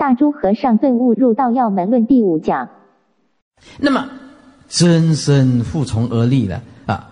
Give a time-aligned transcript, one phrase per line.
[0.00, 2.70] 大珠和尚顿悟入道要门论第五讲。
[3.76, 4.08] 那么
[4.66, 7.10] 真身复从而立了啊，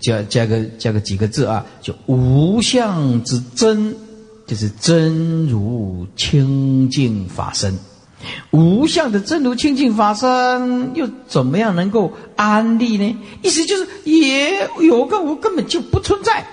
[0.00, 3.96] 加加个加个几个字啊，就无相之真，
[4.46, 7.74] 就是真如清净法身。
[8.50, 13.18] 无相的真如清净法身，又怎么样能够安立呢？
[13.40, 16.46] 意思就是也有个无根本就不存在。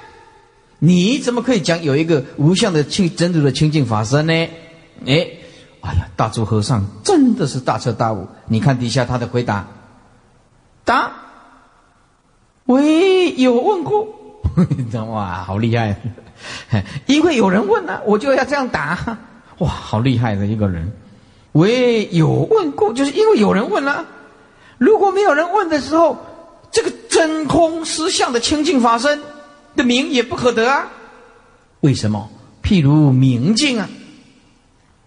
[0.80, 4.48] 你怎么可以讲有一个无相的清真如的清净法身呢？
[5.06, 5.28] 哎，
[5.84, 8.26] 哎呀，大珠和尚真的是大彻大悟。
[8.48, 9.68] 你看底下他的回答，
[10.86, 11.12] 答：
[12.66, 14.08] 喂，有问过？
[15.12, 15.96] 哇，好厉害！
[17.06, 19.18] 因为有人问啊，我就要这样答。
[19.60, 20.92] 哇，好厉害的一个人。
[21.52, 24.06] 喂，有问过，就是因为有人问了。
[24.78, 26.18] 如果没有人问的时候，
[26.72, 29.22] 这个真空实相的清净法身
[29.76, 30.88] 的名也不可得啊。
[31.82, 32.30] 为什么？
[32.64, 33.90] 譬如明镜啊，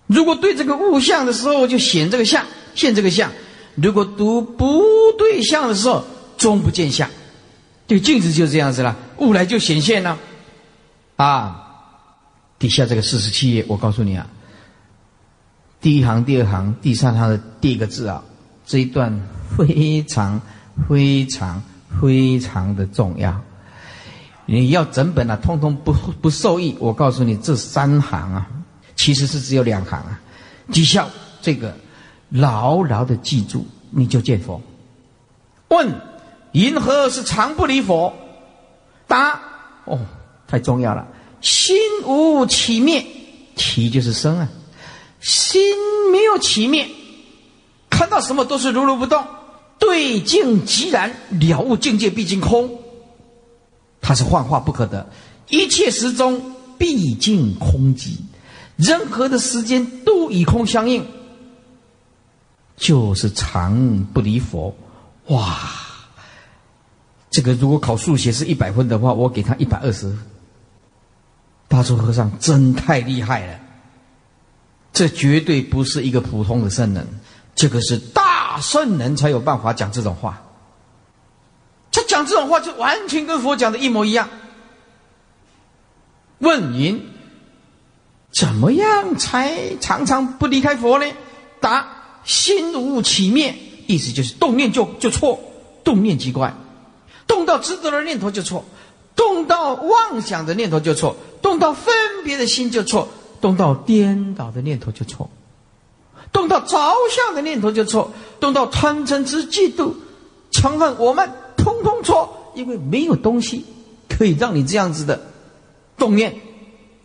[0.07, 3.29] 如果对这个物象的时候，就显这个相，现这个相；
[3.75, 4.83] 如果读不
[5.19, 6.05] 对象的时候，
[6.37, 7.09] 终不见相。
[7.89, 10.19] 这个镜子就这样子了，物来就显现了。
[11.17, 11.67] 啊，
[12.59, 14.27] 底下这个四十七页，我告诉你啊。
[15.81, 18.25] 第一行、第二行、第三行的第一个字啊，
[18.67, 19.21] 这一段
[19.57, 20.41] 非常、
[20.89, 21.63] 非常、
[22.01, 23.41] 非常的重要。
[24.47, 26.77] 你要整本啊，通通不不受益。
[26.81, 28.49] 我告诉你，这三行啊，
[28.97, 30.21] 其实是只有两行啊。
[30.73, 31.09] 底下
[31.41, 31.77] 这个
[32.31, 34.61] 牢牢的记住，你就见佛。
[35.69, 35.95] 问：
[36.53, 38.13] 银河是常不离佛？
[39.07, 39.41] 答：
[39.85, 40.01] 哦，
[40.49, 41.07] 太重要了。
[41.41, 43.07] 心无起灭，
[43.55, 44.49] 起就是生啊。
[45.21, 45.61] 心
[46.11, 46.89] 没有起灭，
[47.91, 49.25] 看到什么都是如如不动，
[49.79, 52.79] 对境即然了悟境界毕竟空，
[54.01, 55.09] 它是幻化不可得，
[55.49, 58.17] 一切时中毕竟空寂，
[58.77, 61.07] 任何的时间都与空相应，
[62.77, 64.75] 就是常不离佛。
[65.29, 65.59] 哇，
[67.31, 70.15] 这个如果考数学是一百分的话，我给他一百二十。
[71.69, 73.59] 大珠和尚真太厉害了。
[74.93, 77.07] 这绝对不是一个普通的圣人，
[77.55, 80.43] 这个是大圣人才有办法讲这种话。
[81.91, 84.29] 他讲这种话就完全跟佛讲的一模一样。
[86.39, 87.09] 问您，
[88.37, 91.07] 怎么样才常常不离开佛呢？
[91.59, 91.87] 答：
[92.25, 95.41] 心无起灭，意思就是动念就就错，
[95.83, 96.55] 动念即怪，
[97.27, 98.63] 动到执着的念头就错，
[99.15, 103.09] 动到妄想的念头就错，动到分别的心就错。
[103.39, 105.31] 动到颠倒的念头就错，
[106.33, 109.93] 动到着相的念头就错，动到贪嗔痴嫉妒、
[110.51, 113.65] 嗔恨，我们通通错，因为没有东西
[114.09, 115.27] 可以让你这样子的
[115.97, 116.35] 动念，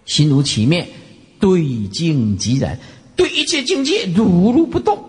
[0.06, 0.90] 心如起灭，
[1.42, 2.80] 对境即然，
[3.18, 5.04] 对一切境界如如不动，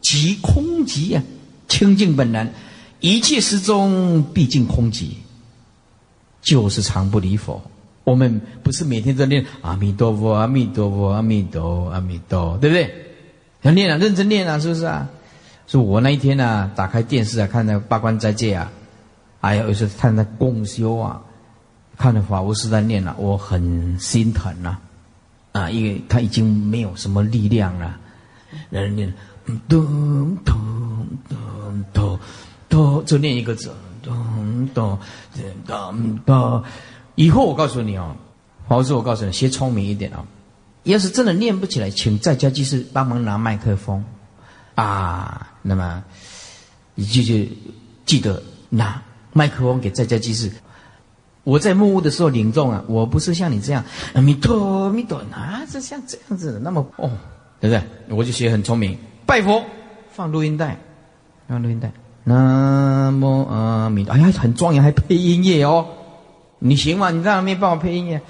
[0.00, 1.22] 即空即呀，
[1.66, 2.52] 清净本然，
[3.00, 5.08] 一切时中毕竟空寂，
[6.40, 7.60] 就是常不离佛。
[8.04, 12.94] 我们不是每天都念阿弥陀佛，阿弥陀佛，阿弥陀，阿弥陀，对不对？
[13.62, 15.08] 要念啊，认真念啊，是不是啊？
[15.66, 18.72] 所以我那一天呢，打开电视啊，看那八关斋戒啊，
[19.40, 21.22] 还有是看那共修啊，
[21.96, 24.78] 看着法无师在念了，我很心疼呐，
[25.52, 27.98] 啊，因为他已经没有什么力量了，
[28.70, 29.12] 人念
[29.68, 32.18] 咚咚咚咚
[32.68, 33.72] 咚，就念一个字，
[34.02, 34.98] 咚咚
[35.66, 36.64] 咚咚。
[37.16, 38.14] 以后我告诉你哦，
[38.68, 40.24] 或者我告诉你，学聪明一点哦。
[40.84, 44.04] 要是真的念不起来，请在家居士帮忙拿麦克风
[44.76, 45.48] 啊。
[45.62, 46.02] 那么
[46.94, 47.50] 你就就
[48.06, 49.02] 记得拿
[49.32, 50.50] 麦克风给在家居士。
[51.50, 53.84] 我在木屋的时候领众啊，我不是像你这样
[54.14, 56.60] 阿弥陀阿弥陀啊，是像这样子的。
[56.60, 57.10] 那么哦，
[57.60, 58.16] 对不对？
[58.16, 58.96] 我就学很聪明，
[59.26, 59.64] 拜佛
[60.12, 60.78] 放录音带，
[61.48, 61.92] 放录音带。
[62.22, 65.88] 南无阿弥陀，哎呀，很庄严，还配音乐哦。
[66.60, 67.10] 你行吗？
[67.10, 68.22] 你在那边帮我配音乐，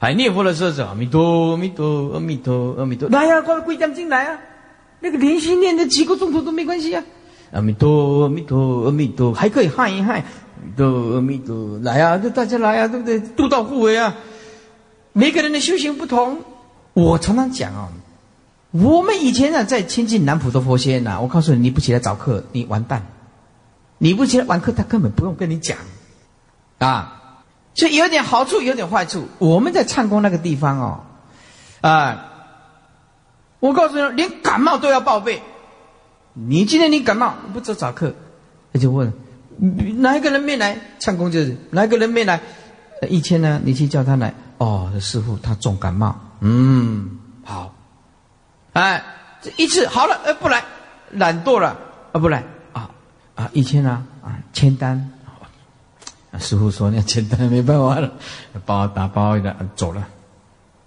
[0.00, 4.38] 哎，念佛的时候是阿弥陀阿弥陀阿弥陀阿弥陀，来呀，快跪将进来啊！
[5.00, 7.02] 那个连续念的几个钟头都没关系啊！
[7.52, 10.22] 阿弥陀阿弥陀阿弥陀，还可以喊一喊，
[10.76, 13.20] 都阿弥陀，来啊，就大家来啊，对不对？
[13.20, 14.14] 度道互为啊！
[15.12, 16.38] 每个人的修行不同，
[16.92, 17.88] 我常常讲啊，
[18.72, 23.06] 我们以前啊在亲近南普陀佛仙呐，我告诉你，你不起来早课，你完蛋！
[23.98, 25.78] 你不起来晚课，他根本不用跟你讲
[26.78, 27.12] 啊。
[27.74, 29.28] 所以有点好处，有点坏处。
[29.38, 31.00] 我们在唱功那个地方哦，
[31.80, 32.32] 啊，
[33.60, 35.42] 我告诉你，连感冒都要报备。
[36.34, 38.14] 你今天你感冒不走早课，
[38.72, 39.12] 他就问
[39.58, 42.40] 哪一个人没来唱功就是哪一个人没来，
[43.08, 43.60] 一千呢？
[43.64, 44.34] 你去叫他来。
[44.58, 46.18] 哦，师傅他重感冒。
[46.40, 47.74] 嗯，好。
[48.72, 49.02] 哎，
[49.40, 50.62] 这一次好了，呃，不来，
[51.12, 51.78] 懒惰了，
[52.12, 52.90] 啊，不来，啊
[53.34, 55.10] 啊，一千呢啊，签单，
[56.38, 58.12] 师傅说那签单没办法了，
[58.66, 60.06] 包打包的走了，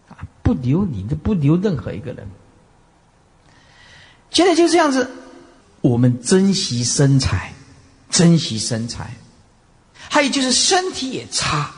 [0.07, 2.27] 啊，不留你，这不留任何一个人。
[4.30, 5.10] 现在就这样子，
[5.81, 7.51] 我们珍惜身材，
[8.10, 9.14] 珍惜身材，
[10.10, 11.72] 还有就是身体也差，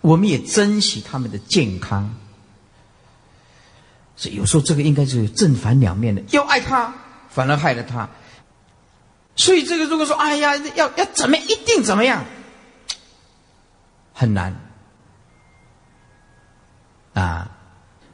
[0.00, 2.14] 我们也珍惜他们的健康。
[4.16, 6.92] 所以有时候这个应该是正反两面的，要爱他，
[7.28, 8.08] 反而害了他。
[9.36, 12.24] 所以这个如果说哎呀，要要怎么一定怎么样，
[14.12, 14.54] 很难
[17.14, 17.50] 啊。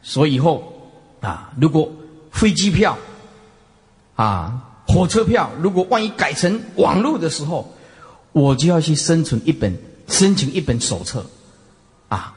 [0.02, 1.92] 所以以后啊，如果
[2.30, 2.96] 飞机票。
[4.16, 7.68] 啊，火车票如果万一改成网络的时候，
[8.32, 9.76] 我就要去申请一本
[10.08, 11.24] 申请一本手册，
[12.08, 12.34] 啊，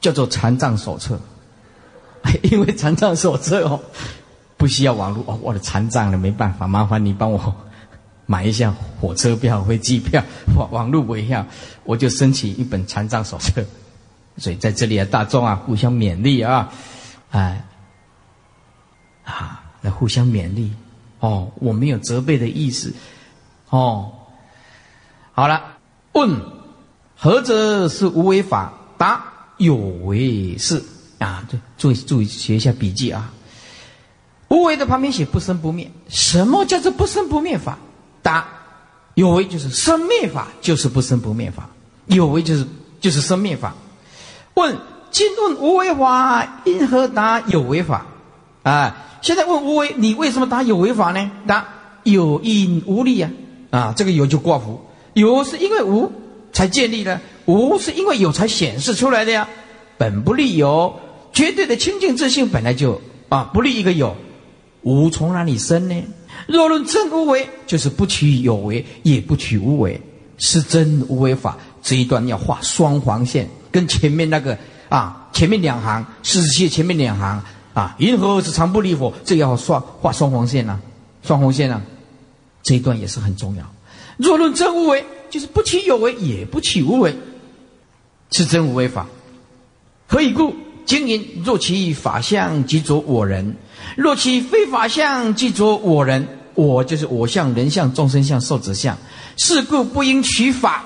[0.00, 1.18] 叫做残障手册，
[2.42, 3.80] 因为残障手册哦，
[4.56, 7.54] 不需要网络哦，我的残障了没办法，麻烦你帮我
[8.26, 10.22] 买一下火车票、飞机票、
[10.56, 11.46] 网 网络不要，
[11.84, 13.64] 我就申请一本残障手册，
[14.36, 16.70] 所以在这里啊，大众啊，互相勉励啊，
[17.30, 17.64] 哎，
[19.24, 20.72] 啊，来互相勉励。
[21.20, 22.92] 哦，我没有责备的意思。
[23.70, 24.12] 哦，
[25.32, 25.62] 好了，
[26.12, 26.40] 问
[27.16, 28.72] 何者是无为法？
[28.98, 29.24] 答
[29.56, 30.82] 有为是
[31.18, 31.44] 啊。
[31.50, 33.32] 对，注意注意写一下笔记啊。
[34.48, 35.90] 无为的旁边写不生不灭。
[36.08, 37.78] 什么叫做不生不灭法？
[38.22, 38.46] 答
[39.14, 41.68] 有为就是生灭法，就是不生不灭法。
[42.06, 42.66] 有为就是
[43.00, 43.74] 就是生灭法。
[44.54, 44.76] 问
[45.10, 48.06] 今问无为法，因何答有为法？
[48.70, 49.02] 啊。
[49.22, 51.30] 现在问无为，你为什么答有为法呢？
[51.48, 51.66] 答
[52.04, 53.30] 有因无力啊！
[53.70, 54.80] 啊，这个有就挂符，
[55.14, 56.12] 有是因为无
[56.52, 59.48] 才建立的，无是因为有才显示出来的呀。
[59.98, 60.94] 本不立有，
[61.32, 64.14] 绝对的清净自信本来就啊不立一个有，
[64.82, 66.04] 无从哪里生呢？
[66.46, 70.00] 若论真无为，就是不取有为，也不取无为，
[70.38, 71.56] 是真无为法。
[71.82, 74.56] 这一段要画双黄线，跟前面那个
[74.88, 77.42] 啊前面两行四十七前面两行。
[77.76, 80.80] 啊，银河是常不离火，这要画画双黄线呐，
[81.22, 81.82] 双红线呐，
[82.62, 83.62] 这一段也是很重要。
[84.16, 87.14] 若论真无为，就是不起有为，也不起无为，
[88.30, 89.06] 是真无为法。
[90.06, 90.54] 何以故？
[90.86, 93.52] 经营若其法相，即着我人；
[93.94, 96.26] 若其非法相，即着我人。
[96.54, 98.96] 我就是我相、人相、众生相、寿者相。
[99.36, 100.82] 是故不应取法，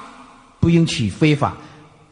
[0.59, 1.57] 不应取非法。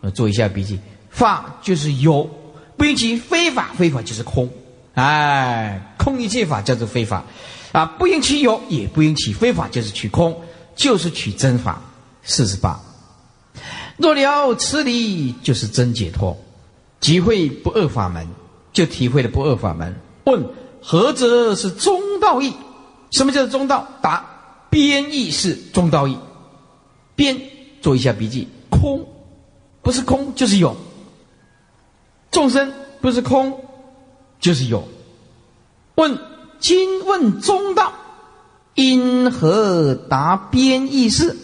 [0.02, 0.78] 呃，做一下笔记，
[1.10, 2.30] 法就是有，
[2.76, 4.48] 不应取非法，非法就是空。
[5.00, 7.22] 哎，空一切法叫做非法，
[7.70, 10.36] 啊，不应其有，也不应其非法，就是取空，
[10.74, 11.80] 就是取真法。
[12.24, 12.78] 四十八，
[13.96, 16.36] 若了此理，就是真解脱，
[17.00, 18.26] 即会不二法门，
[18.72, 19.94] 就体会了不二法门。
[20.24, 20.44] 问
[20.82, 22.52] 何则是中道义？
[23.12, 23.86] 什么叫做中道？
[24.02, 24.26] 答：
[24.68, 26.18] 边义是中道义。
[27.14, 27.40] 边，
[27.80, 28.48] 做一下笔记。
[28.68, 29.06] 空，
[29.80, 30.76] 不是空就是有。
[32.32, 33.67] 众生不是空。
[34.40, 34.86] 就是有。
[35.94, 36.18] 问
[36.60, 37.92] 今问中道，
[38.74, 41.36] 因何答边义事？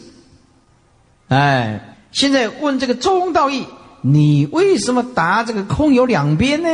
[1.29, 3.65] 哎，现在问这个中道义，
[4.03, 6.69] 你为什么答这个空有两边呢？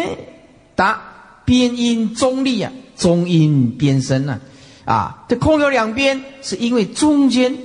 [0.74, 1.00] 答
[1.44, 4.40] 边因中立啊，中因边生呢？
[4.84, 7.56] 啊，这空有两边，是因为中间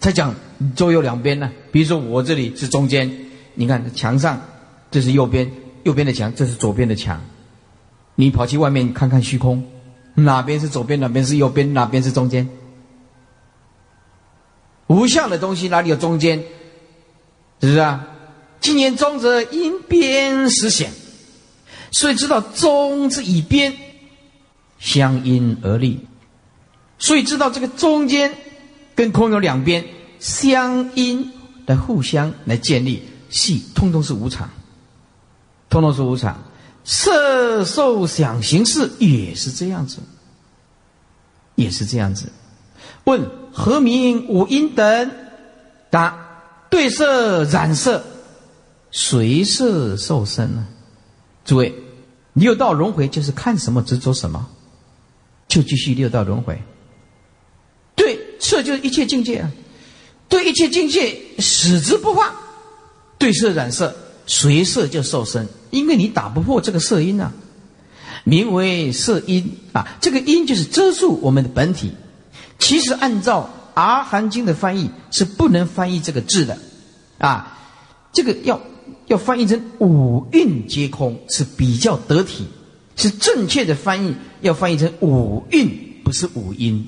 [0.00, 0.34] 才讲
[0.74, 1.50] 周有两边呢。
[1.70, 3.10] 比如说我这里是中间，
[3.54, 4.40] 你看墙上
[4.90, 5.50] 这是右边，
[5.84, 7.22] 右边的墙，这是左边的墙。
[8.20, 9.64] 你跑去外面看看虚空，
[10.14, 12.46] 哪边是左边，哪边是右边，哪边是中间？
[14.88, 16.38] 无相的东西哪里有中间？
[17.62, 18.06] 是不是啊？
[18.60, 20.90] 今年中则因边实显，
[21.92, 23.74] 所以知道中是以边
[24.78, 26.06] 相因而立，
[26.98, 28.30] 所以知道这个中间
[28.94, 29.82] 跟空有两边
[30.18, 31.32] 相因
[31.64, 34.50] 来互相来建立，系通通是无常，
[35.70, 36.38] 通通是无常。
[36.84, 39.98] 色受想行识也是这样子，
[41.54, 42.32] 也是这样子。
[43.04, 45.10] 问何名五因等？
[45.90, 46.16] 答：
[46.70, 48.04] 对色染色，
[48.90, 50.66] 随色受身呢？
[51.44, 51.74] 诸位，
[52.32, 54.48] 六道轮回就是看什么执着什么，
[55.48, 56.62] 就继续六道轮回。
[57.96, 59.50] 对色就是一切境界啊，
[60.28, 62.34] 对一切境界使之不化，
[63.18, 63.94] 对色染色。
[64.30, 67.32] 随色就受身，因为你打不破这个色因啊，
[68.22, 69.98] 名为色因啊。
[70.00, 71.90] 这个因就是遮住我们的本体。
[72.60, 76.56] 其实按照《阿含经》的翻译是不能翻译这个字的
[77.18, 77.58] 啊，
[78.12, 78.60] 这个要
[79.08, 82.46] 要翻译成五蕴皆空是比较得体。
[82.94, 86.86] 是正确的翻译，要翻译成五蕴，不是五音。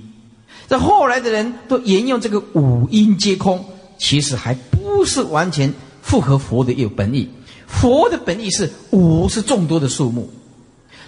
[0.69, 3.65] 这后来的人都沿用这个五音皆空，
[3.99, 7.27] 其实还不是完全符合佛的有本意。
[7.67, 10.29] 佛的本意是五是众多的数目，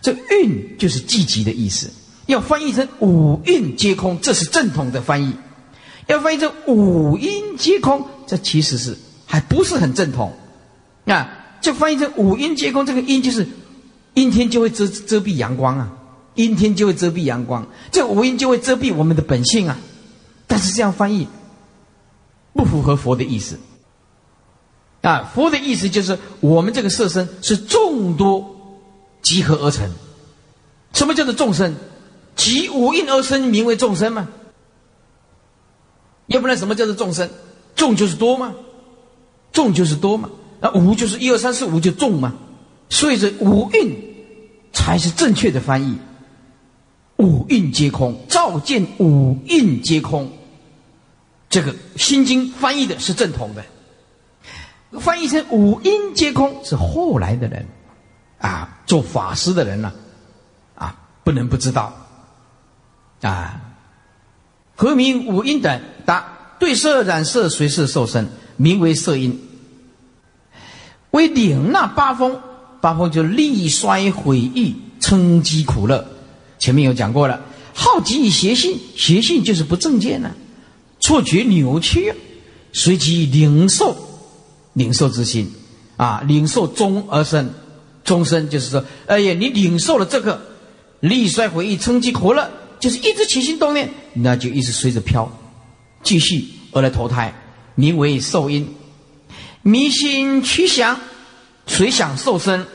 [0.01, 1.91] 这蕴就是积极的意思。
[2.25, 5.33] 要翻译成五蕴皆空，这是正统的翻译；
[6.07, 8.97] 要翻译成五音皆空，这其实是
[9.27, 10.33] 还不是很正统。
[11.05, 13.47] 啊，就翻译成五音皆空，这个阴就是
[14.15, 15.93] 阴天就会遮遮蔽阳光啊，
[16.35, 19.77] 阴天就会遮蔽阳光，这五音就会遮蔽我们的本性啊。
[20.47, 21.29] 但是这样翻译
[22.55, 23.61] 不符合佛的意思。
[25.05, 28.57] 啊，佛的意思就是我们这个色身是众多
[29.21, 29.89] 集合而成。
[30.95, 31.77] 什么叫做众生？
[32.35, 34.29] 集五蕴而生，名为众生嘛？
[36.27, 37.29] 要不然什么叫做众生？
[37.77, 38.55] 众就是多嘛？
[39.53, 40.31] 众就是多嘛？
[40.61, 42.35] 那五就是一二三四五就众嘛？
[42.89, 43.95] 所以这五蕴
[44.73, 45.99] 才是正确的翻译。
[47.19, 50.33] 五蕴皆空，照见五蕴皆空。
[51.51, 53.65] 这个《心经》翻译的是正统的，
[55.01, 57.67] 翻译成五阴皆空是后来的人
[58.39, 59.93] 啊，做法师的人呢
[60.75, 61.93] 啊，不能不知道。
[63.23, 63.61] 啊，
[64.75, 65.81] 何名五阴等？
[66.05, 69.41] 答：对色染色随色受身，名为色阴。
[71.11, 72.41] 为领那八风，
[72.81, 76.07] 八风就力衰毁誉，称积苦乐。
[76.59, 77.41] 前面有讲过了，
[77.73, 80.31] 好极邪性，邪性就是不正见呢，
[81.01, 82.13] 错觉扭曲，
[82.73, 83.97] 随即领受，
[84.75, 85.51] 领受之心
[85.97, 87.51] 啊，领受终而生，
[88.05, 90.41] 终生就是说，哎呀，你领受了这个
[91.01, 92.49] 力衰回忆，称积苦乐。
[92.81, 95.27] 就是一直起心动念，那就一直随着飘，
[96.03, 97.33] 继续而来投胎，
[97.77, 98.63] 名为受因；
[99.63, 101.01] 迷心取想，
[101.67, 102.67] 随想受身，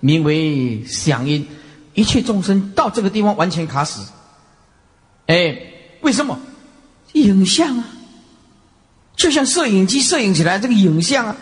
[0.00, 1.46] 名为想因。
[1.94, 4.06] 一切众生到这个地方完全卡死。
[5.28, 5.56] 哎，
[6.02, 6.38] 为什么？
[7.14, 7.88] 影像啊，
[9.16, 11.36] 就像摄影机摄影起来这个影像啊，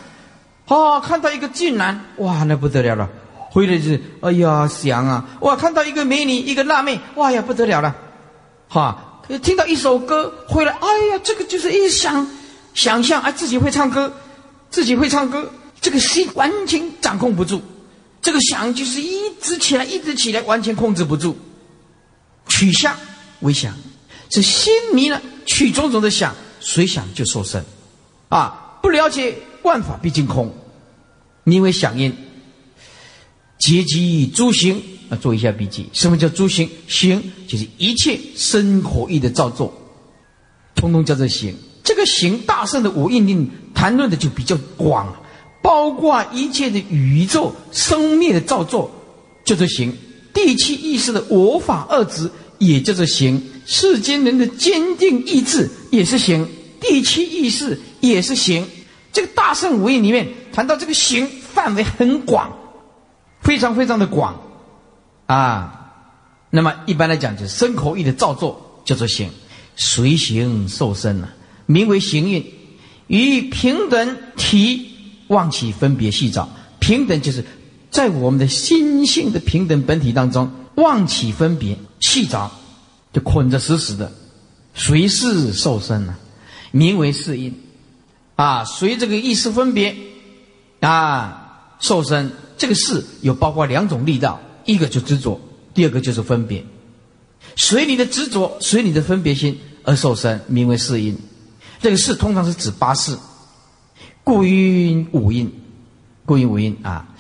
[0.67, 3.09] 哦，看到一个俊男，哇，那不得了了，
[3.50, 7.95] 回来是哎呀想啊，哇，看到一个美女，一个辣妹，哇呀不得了了。
[8.69, 12.26] 哈，听到一首歌回来，哎呀，这个就是一想，
[12.75, 14.12] 想象，啊，自己会唱歌，
[14.71, 15.50] 自己会唱歌，
[15.81, 17.61] 这个心完全掌控不住，
[18.21, 21.37] 这个想就是一直起来，一直起来，完全控制不住。
[22.49, 22.95] 取向
[23.41, 23.75] 为想，
[24.31, 27.64] 是心迷了，取种种的想，随想就受身，
[28.28, 30.54] 啊，不了解万法毕竟空，
[31.45, 32.16] 因为想因，
[33.59, 35.16] 结集诸行啊。
[35.16, 36.71] 做一下笔记，什么叫诸行？
[36.87, 39.75] 行就是一切生活意的造作，
[40.76, 41.54] 通通叫做行。
[41.83, 45.12] 这个行大圣的五印令谈论的就比较广，
[45.61, 48.88] 包括一切的宇宙生灭的造作，
[49.45, 49.92] 叫做行。
[50.33, 52.31] 第七意识的我法二执
[52.66, 53.42] 也叫做行。
[53.66, 56.49] 世间人的坚定意志也是行。
[56.81, 58.66] 第七意识也是行。
[59.12, 62.52] 这个大圣五印里面谈到这个行范围很广，
[63.40, 64.40] 非常非常的广。
[65.26, 65.92] 啊，
[66.50, 69.31] 那么一般来讲，就是身口意的造作叫做行，
[69.76, 71.28] 随行受身呢，
[71.66, 72.45] 名为行运。
[73.09, 74.90] 与平等体
[75.28, 77.45] 妄起分别细找，平等就是
[77.93, 82.51] 在我们的心性的平等本体当中妄起分别细找，
[83.13, 84.11] 就捆着死死的，
[84.75, 86.17] 随事受身呢，
[86.73, 87.55] 名为四因。
[88.35, 89.95] 啊，随这个意识分别
[90.81, 94.41] 啊受身，这个事有包括两种力道。
[94.65, 95.41] 一个就执着，
[95.75, 96.65] 第二个就是分别。
[97.57, 101.19] 随你的执着，随你的分别心而受身，名为四因。
[101.81, 103.19] 这个四通常是指八事，
[104.25, 105.53] 故因五因，
[106.25, 107.12] 故因五因啊。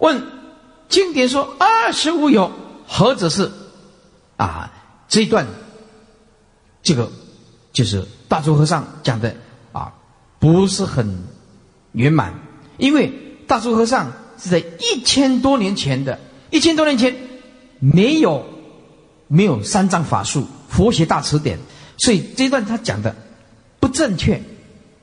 [0.00, 0.22] 问
[0.88, 2.50] 经典说二十五有，
[2.86, 3.50] 何者是？
[4.36, 4.72] 啊，
[5.08, 5.46] 这一段，
[6.82, 7.10] 这个
[7.72, 9.36] 就是大珠和尚讲的
[9.72, 9.92] 啊，
[10.38, 11.24] 不是很
[11.92, 12.34] 圆满，
[12.78, 13.12] 因为
[13.46, 16.18] 大珠和尚是在一千多年前的。
[16.50, 17.14] 一千多年前，
[17.78, 18.44] 没有
[19.28, 21.58] 没有三藏法术、佛学大词典，
[21.98, 23.14] 所以这一段他讲的
[23.78, 24.42] 不正确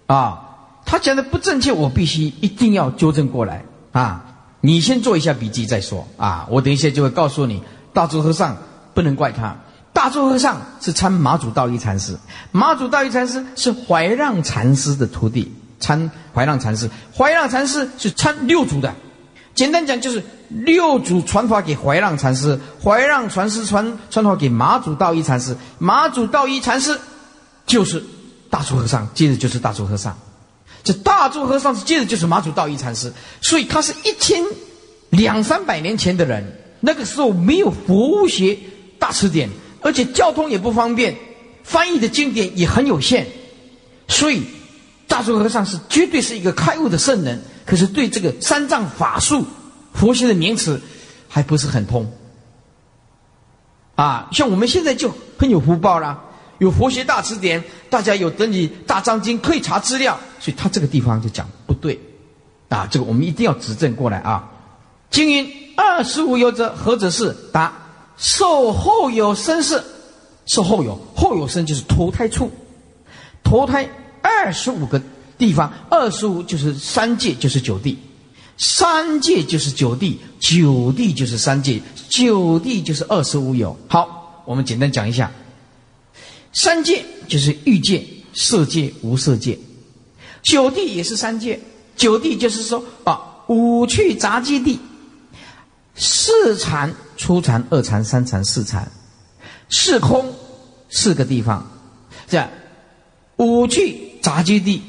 [0.08, 0.44] 啊！
[0.86, 4.37] 他讲的不正确，我必须一定要纠正过来啊！
[4.62, 6.48] 你先做一下笔记再说啊！
[6.50, 7.62] 我等一下就会告诉你，
[7.94, 8.58] 大珠和尚
[8.94, 9.56] 不能怪他。
[9.94, 12.18] 大珠和尚是参马祖道一禅师，
[12.52, 18.94] 马祖道一禅师是怀让禅师的徒弟，参怀让禅师，怀让禅师是参六祖的。
[19.54, 20.24] 简单讲就是。
[20.50, 26.98] 六祖传法给怀让禅师，怀让禅师传传法给马祖道一禅师，马祖道一禅师
[27.66, 28.02] 就是
[28.50, 30.18] 大珠和尚，接着就是大珠和尚，
[30.88, 34.42] 这大珠和尚是接着就是马祖道一禅师，所以他是一千
[35.10, 36.42] 两三百年前的人，
[36.80, 38.58] 那个时候没有佛学
[38.98, 39.50] 大词典，
[39.82, 41.14] 而且交通也不方便，
[41.64, 43.28] 翻译的经典也很有限，
[44.08, 44.44] 所以
[45.10, 47.42] 大珠和尚是绝对是一个开悟的圣人。
[47.66, 49.46] 可是对这个三藏法术、
[49.94, 50.82] 佛学的名词
[51.28, 52.10] 还不是很通。
[53.96, 56.24] 啊，像我们现在就很有福报啦，
[56.60, 62.00] 有佛学大词典，大家有等你大藏经可以查资料，所以他这个地方就讲不对。
[62.70, 64.52] 啊，这个我们一定要指正过来啊。
[65.10, 67.72] 经云：“二十五有者，何者是？”答：
[68.18, 69.82] 受后有生世，
[70.48, 72.52] 受后有后有生就是投胎处，
[73.42, 73.90] 投胎
[74.22, 75.02] 二十五个
[75.38, 77.98] 地方，二十五就是三界，就是九地，
[78.58, 83.78] 三界就是九地，九地就是三界，九地就是二十五有。
[83.88, 85.32] 好，我们简单讲一下，
[86.58, 89.56] 三界就是欲界、色界、无色界，
[90.42, 91.60] 九地也是三界。
[91.96, 94.80] 九地就是说啊，五趣杂基地，
[95.94, 98.92] 四禅、初禅、二禅、三禅、四禅，
[99.70, 100.34] 四空
[100.90, 101.72] 四个地方，
[102.28, 102.50] 这样
[103.36, 104.82] 五趣杂基地，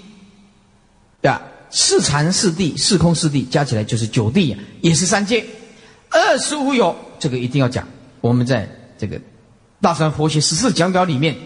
[1.21, 1.43] 对吧？
[1.69, 5.45] 四禅四地，四空四地，加起来就是九地，也是三界。
[6.09, 7.87] 二十五有，这个一定要讲。
[8.23, 9.19] 我们在这个
[9.83, 11.37] 《大乘佛学十四讲稿》里面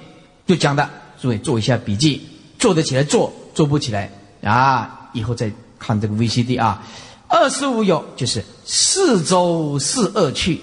[0.46, 0.88] 就讲的，
[1.20, 2.20] 诸位做一下笔记，
[2.58, 4.10] 做得起来做，做不起来
[4.42, 5.10] 啊。
[5.12, 6.82] 以后再看这个 VCD 啊，
[7.28, 10.60] 二十五有就是四周四恶趣，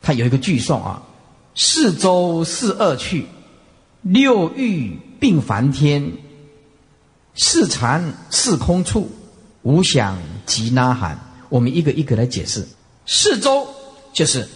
[0.00, 1.02] 它有一个句诵啊，
[1.56, 3.26] 四周四恶趣，
[4.02, 6.12] 六欲并梵天，
[7.34, 9.10] 四禅四空处，
[9.62, 11.18] 无想即那含。
[11.48, 12.66] 我们一个一个来解释。
[13.06, 13.66] 四周
[14.12, 14.48] 就是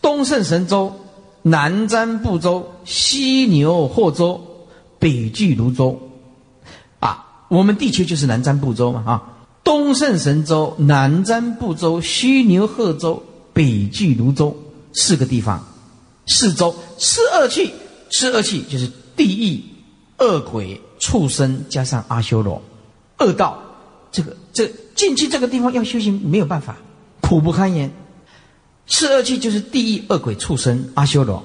[0.00, 0.99] 东胜神州、
[1.42, 4.40] 南瞻部洲、西牛贺洲、
[4.98, 5.98] 北俱泸州。
[7.48, 9.22] 我们地球就是南瞻部洲嘛啊，
[9.64, 13.20] 东胜神州、南瞻部洲、西牛贺洲、
[13.52, 14.56] 北俱泸州
[14.92, 15.66] 四个地方，
[16.28, 17.72] 四周四恶趣，
[18.12, 19.60] 四恶趣就是地狱、
[20.18, 22.62] 恶鬼、畜生加上阿修罗，
[23.18, 23.58] 恶道，
[24.12, 26.76] 这个这进去这个地方要修行没有办法，
[27.20, 27.90] 苦不堪言。
[28.90, 31.42] 四恶趣就是地狱、恶鬼、畜生、阿修罗，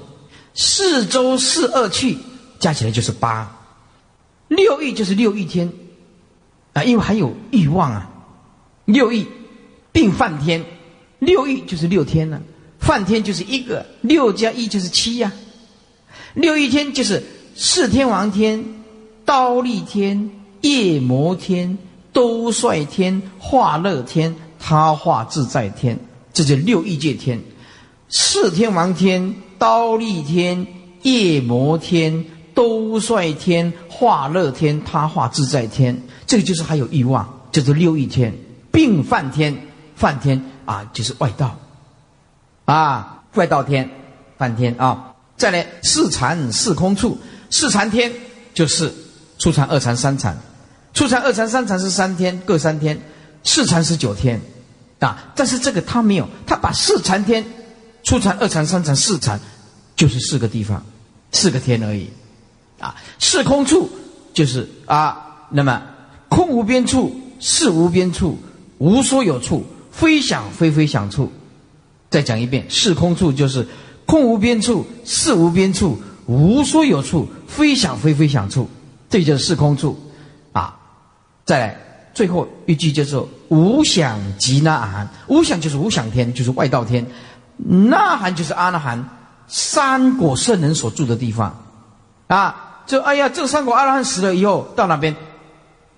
[0.54, 2.18] 四周四恶趣
[2.60, 3.56] 加起来就是八，
[4.50, 5.72] 六欲就是六欲天。
[6.74, 8.10] 啊，因为还有欲望啊，
[8.84, 9.26] 六欲
[9.94, 10.66] 并梵天，
[11.20, 12.42] 六欲就是六天呢，
[12.80, 15.32] 梵天就是一个，六加一就是七呀，
[16.34, 17.24] 六欲天就是
[17.56, 18.62] 四天王天、
[19.24, 20.30] 刀立天、
[20.60, 21.78] 夜魔天、
[22.12, 25.98] 兜率天、化乐天、他化自在天，
[26.36, 27.41] 这叫六欲界天，
[28.10, 30.67] 四天王天、刀立天、
[31.02, 36.04] 夜摩天、兜率天、化乐天、他化自在天。
[36.28, 38.36] 这个就是还有欲望，叫做六欲天，
[38.69, 39.58] 并犯天，
[39.95, 41.58] 犯天啊，就是外道，
[42.65, 43.89] 啊，外道天，
[44.38, 47.17] 犯天啊，再来四禅四空处，
[47.50, 48.12] 四禅天
[48.54, 48.93] 就是
[49.38, 50.38] 初禅、二禅、三禅，
[50.93, 53.00] 初禅、二禅、三禅是三天，各三天，
[53.45, 54.41] 四禅是九天，
[55.06, 57.46] 啊，但是这个他没有，他把四禅天，
[58.04, 59.39] 初禅、二禅、三禅、四禅，
[59.96, 60.84] 就是四个地方，
[61.32, 62.10] 四个天而已，
[62.80, 63.89] 啊，四空处
[64.34, 65.82] 就是啊，那么。
[66.28, 68.38] 空无边处，是无边处，
[68.80, 71.32] 无所有处，非想非非想处。
[72.10, 73.65] 再讲一遍，是空处就是
[74.06, 78.68] 空无边处，是无边处，无所有处，非想非非想处。
[79.10, 79.98] 这就是是空处
[80.52, 80.78] 啊！
[81.46, 81.80] 再来，
[82.15, 87.06] 最后一句叫做无想即那含，无想就是无想天，就是外道天，
[87.58, 89.08] 那含就是阿那含，
[89.47, 91.63] 三果圣人所住的地方
[92.28, 92.84] 啊！
[92.88, 95.15] 就哎呀，这三果阿那含死了以后，到那边。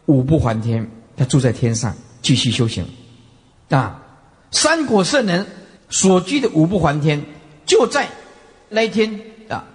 [0.07, 2.85] 五不还天，他住在天上继续修行，
[3.69, 4.01] 啊，
[4.51, 5.45] 三果圣人
[5.89, 7.21] 所居的五不还天，
[7.65, 8.07] 就在
[8.69, 9.65] 那一天啊，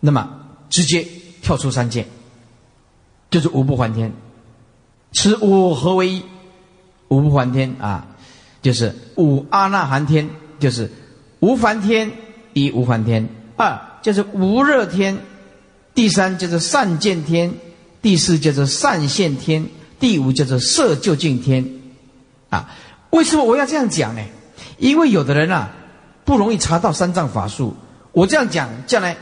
[0.00, 0.28] 那么
[0.70, 1.06] 直接
[1.42, 2.06] 跳出三界，
[3.30, 4.10] 就是五不还天，
[5.12, 6.22] 此五合为一，
[7.08, 8.06] 五不还天啊，
[8.62, 10.90] 就是五阿那含天，就是
[11.40, 12.10] 无还天
[12.52, 15.18] 一无还天，二就是无热天，
[15.94, 17.54] 第三就是善见天，
[18.00, 19.66] 第四就是善现天。
[20.00, 21.64] 第五叫做色究竟天，
[22.48, 22.74] 啊，
[23.10, 24.22] 为什么我要这样讲呢？
[24.76, 25.70] 因为有的人啊
[26.24, 27.76] 不容易查到三藏法术，
[28.10, 29.16] 我这样讲，将来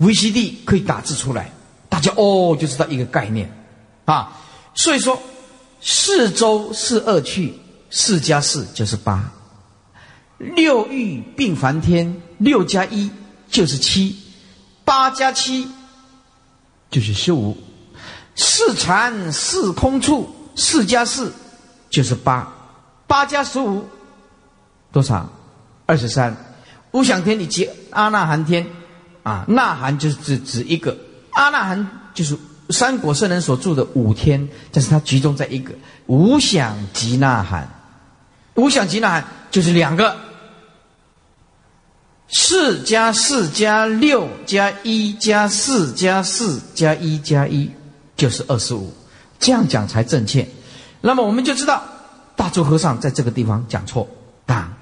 [0.00, 1.52] VCD 可以打字出来，
[1.88, 3.48] 大家哦就知道一个概念，
[4.06, 4.36] 啊，
[4.76, 5.20] 所以说
[5.80, 7.58] 四周是二去，
[7.90, 9.32] 四加四就是八，
[10.38, 13.10] 六欲并梵天，六加一
[13.48, 14.16] 就是七，
[14.84, 15.66] 八加七
[16.90, 17.56] 就是十五。
[18.38, 21.32] 四禅四空处，四加四
[21.88, 22.52] 就是八，
[23.06, 23.88] 八加十五
[24.92, 25.28] 多少？
[25.86, 26.36] 二十三。
[26.92, 28.66] 无想天以及阿那含天，
[29.22, 30.96] 啊，那含就是指指一个，
[31.30, 32.36] 阿那含就是
[32.70, 35.72] 三国圣人所住的五天，但是它集中在一个
[36.06, 37.68] 无想及那喊，
[38.54, 40.16] 无想及那喊就是两个，
[42.28, 47.70] 四加四加六加一加四加四加一加一
[48.16, 48.92] 就是二十五，
[49.38, 50.46] 这样讲才正确。
[51.00, 51.82] 那么我们就知道
[52.34, 54.08] 大周和尚在这个地方讲错
[54.46, 54.76] 啊，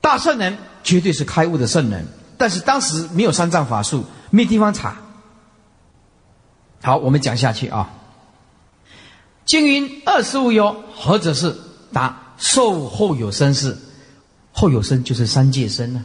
[0.00, 0.56] 大圣人。
[0.84, 2.04] 绝对是开悟的圣人，
[2.36, 4.96] 但是当时没有三藏法术，没地方查。
[6.82, 7.90] 好，我们讲下去啊。
[9.46, 11.54] 经云二十五有，何者是？
[11.92, 13.76] 答：受后有生是。
[14.50, 16.04] 后有生就是三界生呢。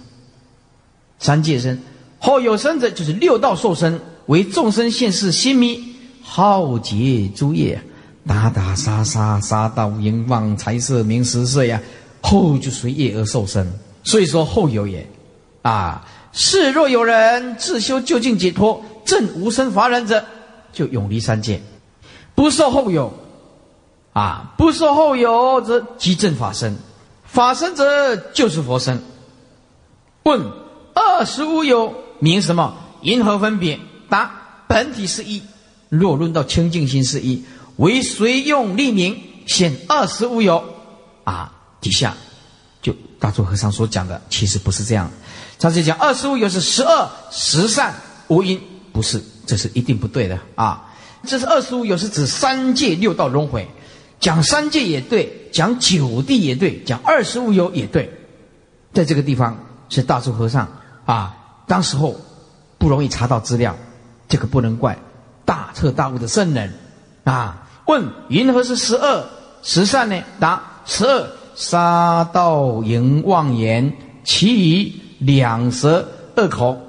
[1.19, 1.79] 三界生，
[2.19, 7.81] 后有生者就是六道受生，为众生现世心迷，浩劫诸业，
[8.27, 11.81] 打打杀杀，杀到淫妄财色名食色呀，
[12.21, 13.67] 后就随业而受生。
[14.03, 15.07] 所以说后有也，
[15.63, 20.23] 啊，是若有人自修究竟解脱正无生法忍者，
[20.71, 21.62] 就永离三界，
[22.36, 23.13] 不受后有，
[24.13, 26.75] 啊，不受后有则即证法身，
[27.25, 29.01] 法身者就是佛身。
[30.23, 30.41] 问
[30.93, 32.75] 二十五有名什么？
[33.01, 33.80] 因何分别？
[34.10, 34.32] 答：
[34.67, 35.41] 本体是一。
[35.89, 37.43] 若论到清净心是一，
[37.77, 40.63] 为随用立名显二十五有，
[41.23, 42.15] 啊，底下
[42.82, 42.93] 就。
[43.19, 45.10] 大珠和尚所讲的其实不是这样，
[45.58, 47.95] 他是讲二十五有是十二十善
[48.27, 48.62] 无因，
[48.93, 50.93] 不是，这是一定不对的啊！
[51.25, 53.67] 这是二十五有是指三界六道轮回，
[54.19, 58.12] 讲三界也对，讲九地也对，讲二十五有也对，
[58.93, 59.57] 在这个地方
[59.89, 60.67] 是大珠和尚
[61.05, 62.15] 啊，当时候
[62.77, 63.75] 不容易查到资料，
[64.29, 64.95] 这个不能怪
[65.45, 66.71] 大彻大悟的圣人
[67.23, 67.67] 啊！
[67.88, 69.25] 问云何是十二
[69.63, 70.21] 十善呢？
[70.39, 71.27] 答十二。
[71.57, 73.91] 杀盗淫妄言，
[74.23, 76.79] 其余两舌二口，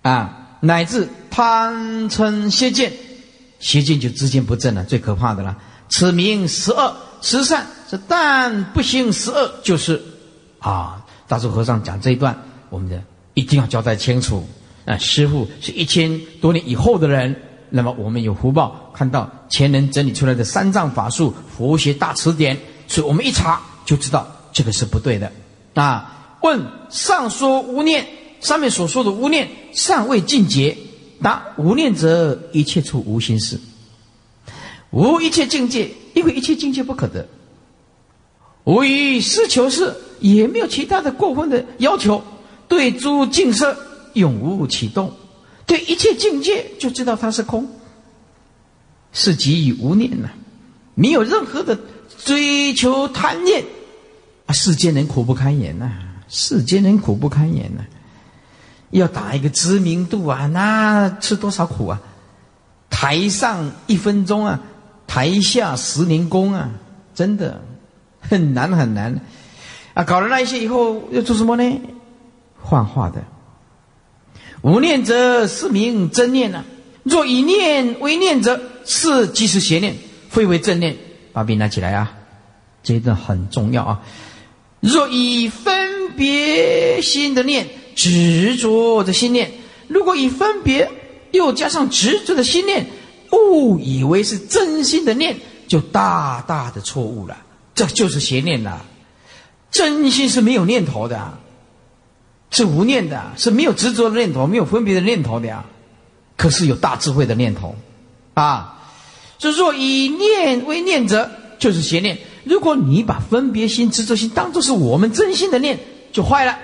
[0.00, 2.92] 啊，乃至贪嗔邪见，
[3.58, 5.56] 邪见就知见不正了，最可怕的了。
[5.88, 10.02] 此名十恶十善，是但不行十恶，就是
[10.58, 11.02] 啊。
[11.28, 12.36] 大智和尚讲这一段，
[12.70, 13.02] 我们的
[13.34, 14.46] 一定要交代清楚。
[14.84, 17.34] 啊，师傅是一千多年以后的人，
[17.70, 22.56] 那么我们有福报看到前人整理出来的三藏法术佛学大词典。
[22.86, 25.32] 所以我们一查就知道这个是不对的，
[25.74, 26.12] 啊？
[26.42, 28.06] 问上说无念，
[28.40, 30.76] 上面所说的无念尚未尽结。
[31.22, 33.58] 答：无念者，一切处无心事，
[34.90, 37.26] 无一切境界，因为一切境界不可得。
[38.64, 42.22] 无于施求是，也没有其他的过分的要求。
[42.68, 43.76] 对诸境色，
[44.12, 45.12] 永无启动。
[45.66, 47.66] 对一切境界，就知道它是空，
[49.12, 50.28] 是给予无念呐，
[50.94, 51.78] 没有任何的。
[52.24, 53.64] 追求贪念，
[54.46, 55.92] 啊，世间人苦不堪言呐！
[56.28, 57.84] 世间人苦不堪言呐！
[58.90, 62.00] 要打一个知名度啊，那吃多少苦啊？
[62.88, 64.60] 台上一分钟啊，
[65.06, 66.70] 台下十年功啊，
[67.14, 67.60] 真的
[68.20, 69.20] 很难很难
[69.94, 70.04] 啊！
[70.04, 71.80] 搞了那一些以后要做什么呢？
[72.62, 73.22] 幻化的。
[74.62, 76.64] 无念者是名真念呐。
[77.02, 79.96] 若以念为念者，是即是邪念，
[80.28, 80.96] 非为正念。
[81.32, 82.14] 把笔拿起来啊！
[82.82, 84.02] 这一段很重要啊。
[84.80, 89.50] 若以分别心的念执着的心念，
[89.88, 90.88] 如果以分别
[91.32, 92.86] 又加上执着的心念，
[93.32, 97.36] 误以为是真心的念，就大大的错误了。
[97.74, 98.84] 这就是邪念了。
[99.70, 101.38] 真心是没有念头的，
[102.50, 105.64] 是无念的，是没有执着的念头，没有分别的念头的呀。
[106.36, 107.74] 可是有大智慧的念头
[108.34, 108.84] 啊。
[109.38, 112.18] 所以若以念为念者，就是邪念。
[112.44, 115.78] 如果你把分别心、执着心当做是我们真心的念，
[116.12, 116.56] 就坏了。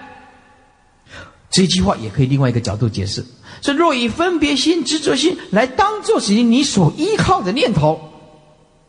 [1.52, 3.24] 这句话也可以另外一个角度解释：
[3.60, 8.00] 说若以分别心、执着心来当做是你所依靠的念头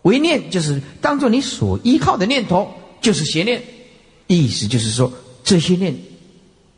[0.03, 3.61] 为念，就是当做你所依靠的念头，就是邪念。
[4.27, 5.11] 意思就是说，
[5.43, 5.93] 这些念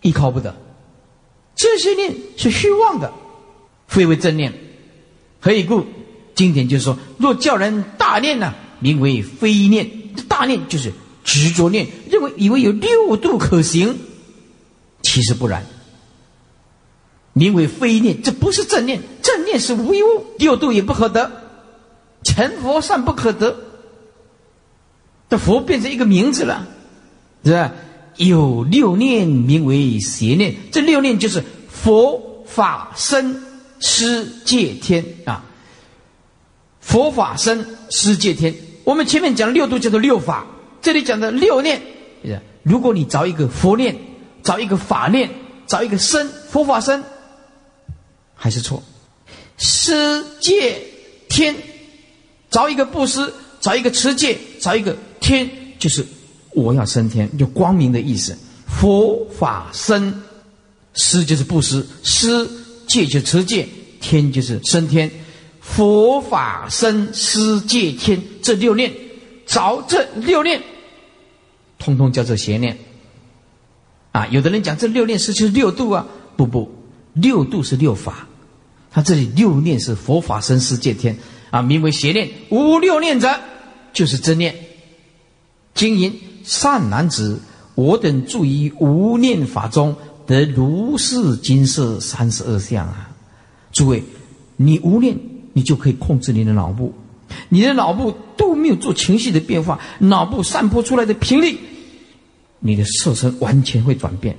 [0.01, 0.55] 依靠不得，
[1.55, 3.13] 这些念是虚妄的，
[3.87, 4.51] 非为正念。
[5.39, 5.85] 何以故？
[6.33, 9.87] 经典就是说，若叫人大念呢，名为非念。
[10.27, 10.91] 大念就是
[11.23, 13.95] 执着念，认为以为有六度可行，
[15.01, 15.65] 其实不然。
[17.37, 21.29] 名为非念，这不是正念，正念是无一物，六度也不可得，
[22.23, 23.53] 成佛善不可得。
[25.29, 26.65] 这佛变成一个名字了，
[27.43, 27.73] 是吧？
[28.15, 33.43] 有六念名为邪念，这六念就是佛法身
[33.81, 35.43] 施戒天啊。
[36.79, 40.45] 佛法生世界天，我们前面讲六度叫做六法，
[40.81, 41.81] 这里讲的六念，
[42.63, 43.93] 如果你找一个佛念，
[44.41, 45.29] 找一个法念，
[45.67, 47.03] 找一个身佛法身，
[48.35, 48.83] 还是错。
[49.57, 50.81] 施戒
[51.29, 51.55] 天，
[52.51, 56.05] 找一个布施，找一个持戒，找一个天，就是
[56.51, 58.37] 我要升天，就光明的意思。
[58.67, 60.21] 佛法生，
[60.93, 62.47] 施就是布施，施
[62.87, 63.67] 戒就持戒，
[64.01, 65.09] 天就是升天。
[65.61, 68.93] 佛法生施戒天这六念，
[69.47, 70.61] 找这六念，
[71.79, 72.77] 通通叫做邪念。
[74.11, 76.05] 啊，有的人讲这六念是就是六度啊，
[76.37, 76.71] 不不，
[77.15, 78.27] 六度是六法。
[78.91, 81.17] 他这里六念是佛法生世界天
[81.49, 82.29] 啊，名为邪念。
[82.49, 83.39] 无六念者，
[83.91, 84.55] 就是真念。
[85.73, 87.41] 经营善男子，
[87.75, 89.93] 我等住于无念法中，
[90.25, 93.09] 得如是金色三十二相啊！
[93.73, 94.01] 诸位，
[94.55, 95.19] 你无念，
[95.51, 96.93] 你就可以控制你的脑部，
[97.49, 101.57] 你的脑部都没有做情绪的变化，脑部散播出来的频率，
[102.59, 104.37] 你的色身完全会转变。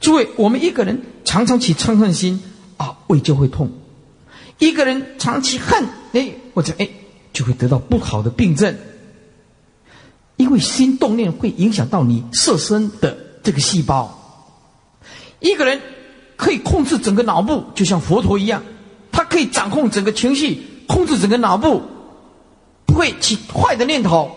[0.00, 2.42] 诸位，我们一个人常常起嗔恨心
[2.78, 3.70] 啊，胃就会痛。
[4.58, 6.88] 一个人长期恨，哎，或者哎，
[7.32, 8.76] 就会得到不好的病症。
[10.36, 14.16] 因为心动念会影响到你色身的这个细胞。
[15.38, 15.80] 一个人
[16.36, 18.62] 可以控制整个脑部，就像佛陀一样，
[19.12, 21.82] 他可以掌控整个情绪，控制整个脑部，
[22.86, 24.30] 不会起坏的念头。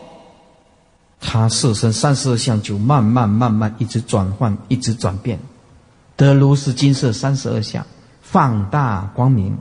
[1.22, 5.40] 他色身三十二相就慢慢慢慢一直转换，一直转变，
[6.16, 7.86] 得如是金色三十二相，
[8.22, 9.58] 放大光明。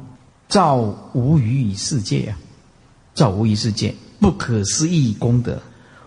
[0.49, 0.77] 造
[1.15, 2.37] 无余世界啊，
[3.15, 5.59] 造无余世界，不可思议功德。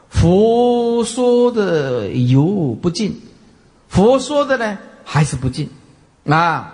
[0.08, 3.20] 佛说的有不尽，
[3.88, 5.68] 佛说的呢还是不尽
[6.28, 6.72] 啊？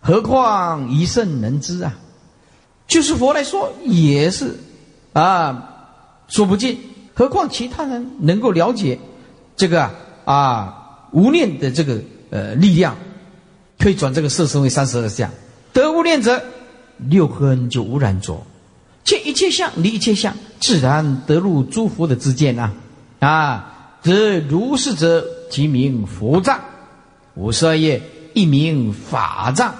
[0.00, 1.94] 何况一圣能知啊？
[2.88, 4.58] 就是佛来说也是
[5.12, 5.68] 啊，
[6.28, 6.78] 说不尽。
[7.14, 8.98] 何况其他人能够了解
[9.54, 9.90] 这个
[10.24, 12.96] 啊无念的这个呃力量，
[13.78, 15.30] 可以转这个色身为三十二相，
[15.72, 16.42] 得无念者。
[16.98, 18.42] 六根就污染着，
[19.04, 22.72] 见一切相离一切相，自然得入诸佛的之见呐！
[23.18, 26.58] 啊，则如是者，即名佛藏；
[27.34, 28.00] 五十二业
[28.32, 29.74] 一名法藏，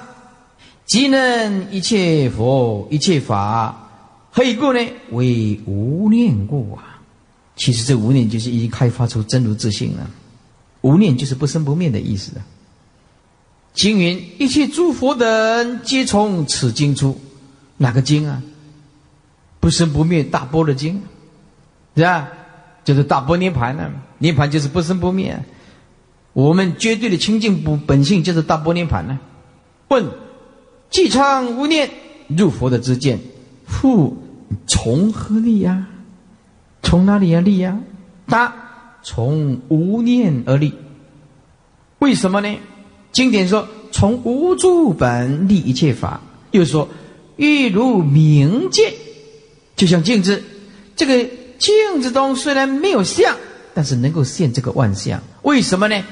[0.84, 3.88] 即能一切佛一切法，
[4.30, 4.86] 何以故呢？
[5.12, 7.00] 为无念故啊！
[7.56, 10.10] 其实这无念就是已经开发出真如自性了，
[10.86, 12.46] 无念就是不生不灭的意思啊！
[13.74, 17.20] 经云：一切诸佛等皆从此经出，
[17.76, 18.40] 哪个经啊？
[19.58, 21.02] 不生不灭大般若经，
[21.96, 22.28] 是吧？
[22.84, 23.90] 就是大般涅盘呢。
[24.18, 25.36] 涅盘就是不生不灭。
[26.32, 29.18] 我们绝对的清净不本性就是大般涅盘呢。
[29.88, 30.08] 问：
[30.88, 31.90] 既常无念
[32.28, 33.18] 入佛的之见，
[33.66, 34.16] 复
[34.68, 35.88] 从何立呀？
[36.80, 37.80] 从哪里而立呀？
[38.28, 38.54] 答：
[39.08, 40.74] 从无念而立。
[42.00, 42.56] 为什么呢？
[43.12, 46.88] 经典说：“从无住本立一切法。”又说
[47.38, 48.84] ：“欲如明镜，
[49.76, 50.42] 就像镜子。
[50.96, 51.24] 这个
[51.56, 53.36] 镜子中虽然没有相，
[53.74, 55.22] 但是能够现这个万象。
[55.42, 56.04] 为什么呢？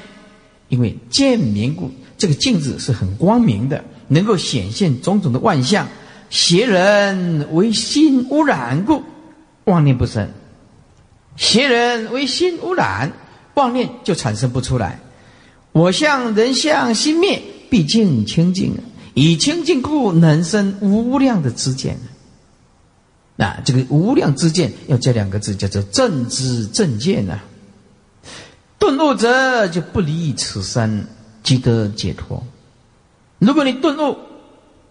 [0.69, 1.91] 因为见明故。
[2.17, 5.89] 这个镜子是很光明的，能够显现种种的万象。
[6.29, 9.03] 邪人为心污染故，
[9.65, 10.29] 妄念不生。
[11.35, 13.11] 邪人为心污染，
[13.55, 14.99] 妄念就产生不出来。”
[15.71, 18.77] 我相人相心灭，毕竟清净，
[19.13, 21.97] 以清净故能生无量的知见。
[23.35, 27.43] 那这个无量之见要加两个字，叫做正知正见啊。
[28.79, 31.05] 顿悟者就不离此生，
[31.43, 32.41] 即得解脱。
[33.39, 34.17] 如果你顿悟，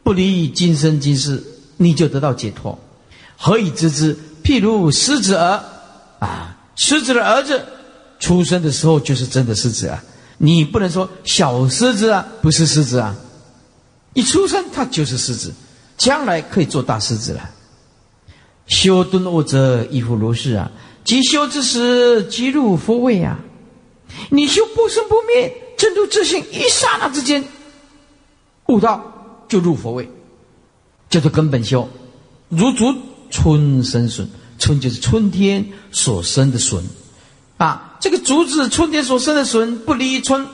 [0.03, 1.43] 不离今生今世，
[1.79, 2.79] 你就得到解脱。
[3.37, 4.15] 何以知之？
[4.43, 5.65] 譬如狮子儿
[6.25, 7.65] 啊，狮子的儿子
[8.19, 10.03] 出生的时候就是真的狮子啊。
[10.39, 13.15] 你不能说小狮子啊，不是狮子啊，
[14.15, 15.53] 一出生它就是狮子，
[15.97, 17.51] 将来可以做大狮子了。
[18.67, 20.71] 修顿悟者亦复如是啊，
[21.05, 23.39] 即修之时即入佛位啊。
[24.31, 27.45] 你修不生不灭真如自性，一刹那之间
[28.67, 30.09] 悟道就入佛位，
[31.11, 31.89] 叫做根本修。
[32.49, 32.95] 如竹
[33.31, 34.29] 春生笋，
[34.65, 36.83] 春就是春天所生的笋。
[37.59, 40.47] 啊，这个竹子春天所生的笋不离春，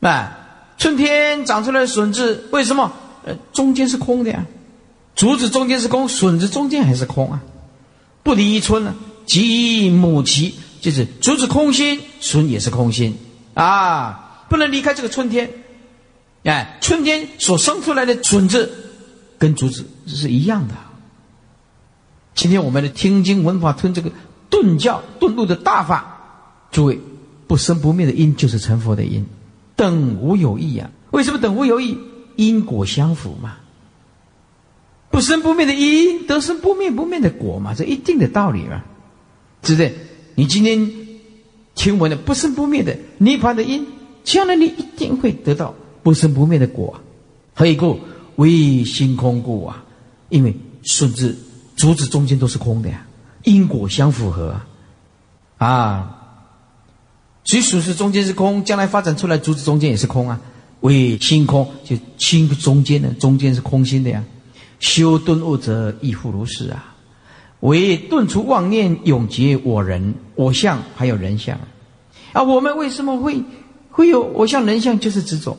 [0.00, 0.32] 哎，
[0.78, 2.92] 春天长出来的笋子为什么？
[3.24, 4.46] 呃，中间是空的呀，
[5.16, 7.42] 竹子中间是空，笋子中间还是空啊？
[8.22, 8.94] 不离春呢，
[9.26, 13.18] 即母其，就是竹子空心，笋也是空心
[13.54, 15.50] 啊，不能离开这个春天。
[16.44, 18.70] 哎，春天所生出来的笋子
[19.36, 20.74] 跟竹子是一样的。
[22.38, 24.12] 今天我们的听经闻法吞这个。
[24.48, 27.00] 顿教顿悟的大法，诸位
[27.48, 29.26] 不生不灭的因就是成佛的因，
[29.74, 30.88] 等无有异啊。
[31.10, 31.98] 为什么等无有异？
[32.36, 33.56] 因果相符嘛。
[35.10, 38.84] 不生不灭的因得生不灭不灭的果嘛，这一定的道理嘛，
[39.64, 39.92] 是不是？
[40.36, 40.92] 你今天
[41.74, 43.84] 听闻了不生不灭的涅槃的因，
[44.22, 45.74] 将来你一定会得到
[46.04, 47.00] 不生不灭的果。
[47.52, 47.98] 何以故？
[48.36, 49.84] 为心空故啊！
[50.28, 51.36] 因为顺子、
[51.78, 53.06] 竹子中间都是空的呀，
[53.44, 54.60] 因果相符合
[55.56, 56.16] 啊。
[57.44, 60.38] 所以属实中间是空，将来发展出来竹子中间也是空啊。
[60.80, 64.22] 为心空，就心中间的中间是空心的呀。
[64.80, 66.94] 修顿悟者亦复如是啊。
[67.60, 71.58] 为顿除妄念，永结我人、我相，还有人相
[72.32, 72.42] 啊。
[72.42, 73.42] 我们为什么会
[73.90, 75.00] 会有我相、人相？
[75.00, 75.56] 就是执着，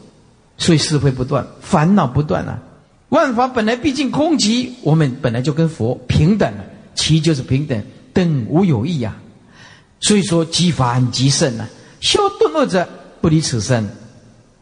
[0.58, 2.60] 所以是非不断，烦恼不断啊。
[3.10, 6.64] 万法本来毕竟空寂，我们本来就跟佛平等了，
[6.96, 9.16] 其就是平等，等无有异呀。
[10.00, 11.68] 所以说积烦积甚啊，
[12.00, 12.88] 修顿悟者
[13.20, 13.90] 不离此身，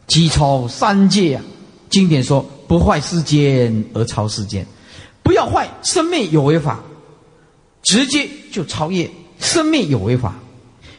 [0.06, 1.42] 积超三界啊。
[1.90, 4.66] 经典说不坏世间而超世间，
[5.22, 6.80] 不要坏生命有为法，
[7.82, 10.34] 直接就超越生命有为法，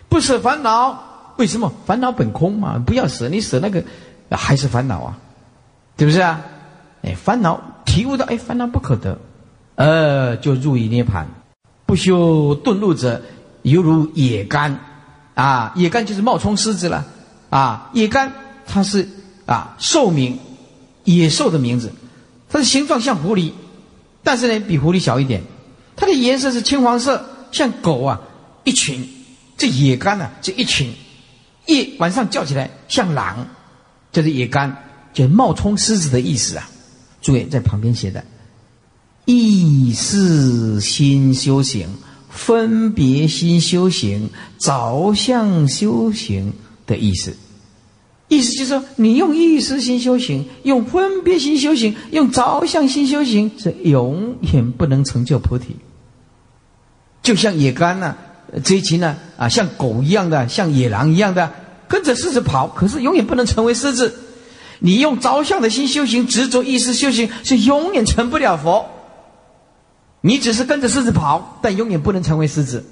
[0.07, 2.81] 不舍烦恼，为什么烦恼本空嘛？
[2.83, 3.83] 不要舍，你舍那个
[4.31, 5.17] 还是烦恼啊，
[5.97, 6.43] 对不对啊？
[7.01, 9.17] 哎，烦恼体悟到，哎，烦恼不可得，
[9.75, 11.27] 呃，就入于涅盘。
[11.85, 13.21] 不修顿悟者，
[13.63, 14.79] 犹如野干，
[15.33, 17.05] 啊，野干就是冒充狮子了，
[17.49, 18.31] 啊，野干
[18.67, 19.09] 它是
[19.45, 20.37] 啊兽名，
[21.03, 21.91] 野兽的名字，
[22.47, 23.53] 它的形状像狐狸，
[24.23, 25.41] 但是呢比狐狸小一点，
[25.95, 28.21] 它的颜色是青黄色，像狗啊
[28.65, 29.09] 一群，
[29.57, 30.93] 这野干呢这一群，
[31.65, 33.47] 夜晚上叫起来像狼，
[34.11, 34.75] 这是野干，
[35.11, 36.69] 就冒充狮子的意思啊。
[37.21, 38.23] 注意，在旁边写的
[39.25, 41.87] “意识心修行
[42.29, 44.29] ”“分别心修行
[44.59, 46.53] ”“着相修行”
[46.87, 47.35] 的意思。
[48.29, 55.75] 意思就是说，你用意识心修行，用分别心修行，用着相心修行，是永远不能成就菩提。
[57.23, 58.15] 就像野干呢，
[58.63, 61.51] 这一群呢啊，像狗一样的，像野狼一样的，
[61.87, 64.15] 跟着狮子跑，可是永远不能成为狮子。
[64.79, 68.85] 你用着相的心修行，执着意识修行，是永远成不了佛。
[70.21, 72.85] 你只是跟着狮子跑，但永远不能成为狮子。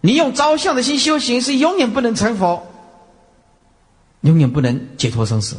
[0.00, 2.66] 你用着相的心修行，是永远不能成佛，
[4.22, 5.56] 永远不能解脱生死。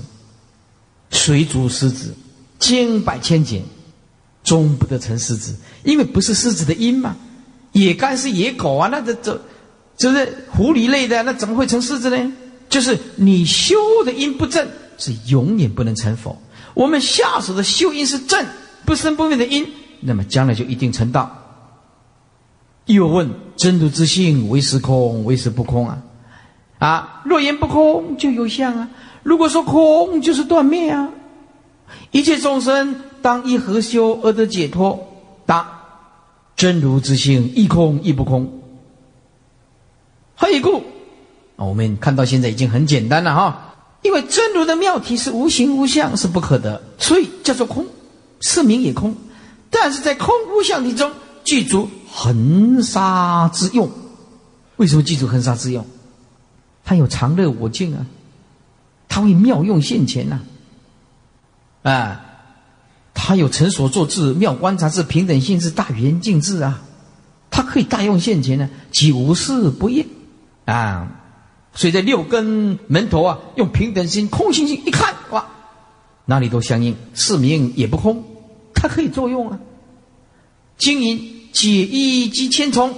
[1.12, 2.16] 水煮狮子，
[2.60, 3.62] 千百千劫，
[4.44, 7.16] 终不得成狮子，因为不是狮子的因嘛。
[7.74, 9.42] 野干是野狗啊，那这这，
[9.98, 12.34] 这是狐狸类的，那怎么会成狮子呢？
[12.70, 14.68] 就是你修的因不正。
[15.02, 16.38] 是永远不能成佛。
[16.74, 18.46] 我们下手的修因是正
[18.86, 19.68] 不生不灭的因，
[20.00, 21.30] 那么将来就一定成道。
[22.86, 26.02] 又问真如之性为实空，为实不空啊？
[26.80, 28.90] 啊，若言不空就有相啊。
[29.24, 31.10] 如果说空就是断灭啊。
[32.12, 35.08] 一切众生当一何修而得解脱？
[35.46, 35.68] 答：
[36.56, 38.62] 真如之性亦空亦不空。
[40.36, 40.84] 何以故？
[41.58, 43.71] 我们看到现在已经很简单了哈。
[44.02, 47.86] 因为真如的妙体是无形无相，是不可得，所以叫做空，
[48.42, 49.16] 是名也空。
[49.70, 51.12] 但是在空无相体中，
[51.44, 53.90] 具足恒沙之用。
[54.78, 55.86] 为什么具足恒沙之用？
[56.84, 58.06] 它有常乐我净啊，
[59.08, 60.40] 它会妙用现前呐。
[61.84, 62.26] 啊，
[63.14, 66.82] 它有成所作智、妙观察智、平等性智、大圆净智啊，
[67.52, 70.08] 它可以大用现前呢，即无事不应
[70.66, 71.21] 啊。
[71.74, 75.48] 所以这六根门头啊，用平等心、空心性一看，哇，
[76.26, 78.24] 哪里都相应，四明也不空，
[78.74, 79.60] 它可以作用啊。
[80.78, 82.96] 经营解一即千重，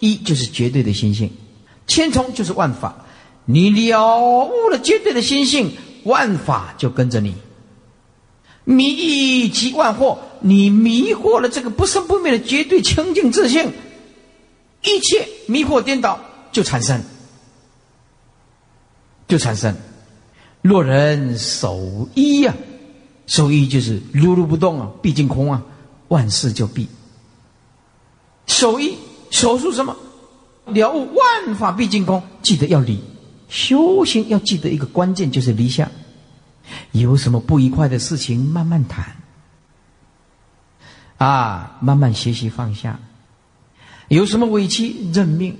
[0.00, 1.30] 一就是绝对的心性，
[1.86, 3.06] 千重就是万法。
[3.46, 5.72] 你了悟了绝对的心性，
[6.04, 7.34] 万法就跟着你。
[8.64, 13.72] 迷一即万惑，你迷惑了这个不生不灭的绝对清净自性，
[14.84, 16.20] 一切迷惑颠倒
[16.52, 17.02] 就产生。
[19.30, 19.74] 就产生，
[20.60, 22.52] 若人守一呀，
[23.26, 25.62] 守一就是如如不动啊，毕竟空啊，
[26.08, 26.88] 万事就毕。
[28.48, 28.96] 守一
[29.30, 29.96] 守住什么？
[30.66, 33.00] 了悟万法毕竟空，记得要离。
[33.48, 35.88] 修行要记得一个关键，就是离相。
[36.90, 39.16] 有什么不愉快的事情，慢慢谈。
[41.18, 42.98] 啊，慢慢学习放下。
[44.08, 45.56] 有什么委屈，认命。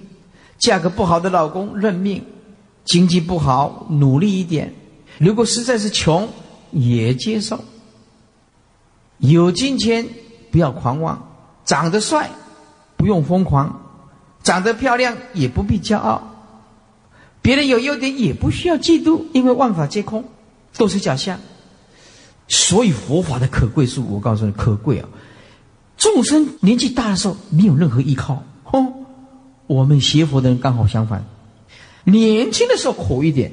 [0.58, 2.24] 嫁个不好的老公，认命。
[2.84, 4.68] 经济不好，努力一点；
[5.18, 6.28] 如果实在是穷，
[6.72, 7.62] 也接受。
[9.18, 10.06] 有金钱
[10.50, 11.28] 不要狂妄，
[11.64, 12.30] 长得帅
[12.96, 13.80] 不用疯狂，
[14.42, 16.22] 长得漂亮也不必骄傲。
[17.42, 20.24] 别人有优点也不需要嫉妒，因为万法皆空，
[20.76, 21.38] 都是假象。
[22.48, 25.08] 所以佛法的可贵处，我告诉你可贵啊！
[25.96, 28.92] 众生年纪大的时候没有任何依靠，哦，
[29.66, 31.24] 我们学佛的人刚好相反，
[32.05, 33.53] 年轻的时候苦一点，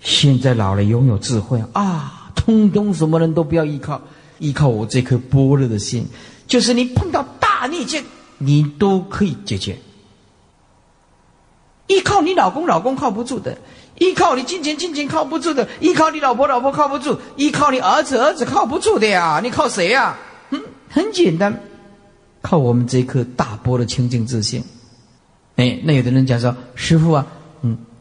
[0.00, 4.00] 现在老了拥有智慧啊，通通什么人都不要依靠，
[4.38, 6.06] 依靠我这颗般若的心，
[6.46, 8.04] 就是你碰到大逆境，
[8.38, 9.78] 你都可以解决。
[11.86, 13.52] 依靠你老公，老公靠不住的；
[13.98, 19.40] 依靠你金钱，金钱靠不住的；依靠你老婆，老婆靠不住；依靠你儿子，儿子靠不住的呀！
[19.42, 20.18] 你靠谁呀？
[20.50, 20.60] 嗯，
[20.90, 21.62] 很简单，
[22.42, 24.62] 靠我们这颗大波的清净自信。
[25.56, 27.26] 哎，那有的人讲说：“师傅啊，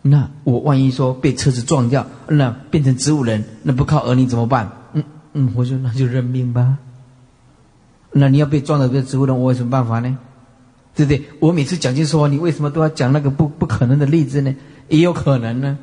[0.01, 6.77] 那我万一说被车子撞掉，那变成植物人，那不靠儿女怎么办？”嗯嗯，我说那就认命吧。
[8.11, 10.17] 那你要被撞的变植物人，我有什么办法呢？
[10.95, 11.23] 对不对？
[11.39, 14.55] 我每次讲经说，你为什么都要讲那个不不可能的例子呢？
[14.87, 15.77] 也有可能呢，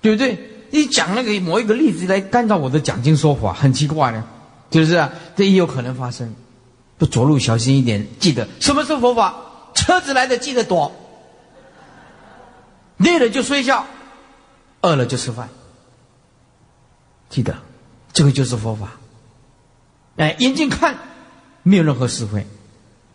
[0.00, 0.38] 对不对？
[0.70, 4.24] 你讲那个某一个例子来干扰我的讲经说法，很奇怪呢，
[4.70, 5.10] 是不是啊？
[5.34, 6.32] 这也有可能发生。
[6.96, 9.34] 不着路小心一点，记得什么是佛法？
[9.74, 10.92] 车子来的记得躲，
[13.00, 13.86] 累了就睡觉，
[14.82, 15.48] 饿了就吃饭。
[17.30, 17.56] 记得，
[18.12, 18.92] 这个就是佛法。
[20.16, 20.98] 哎，眼睛看，
[21.62, 22.46] 没有任何是非。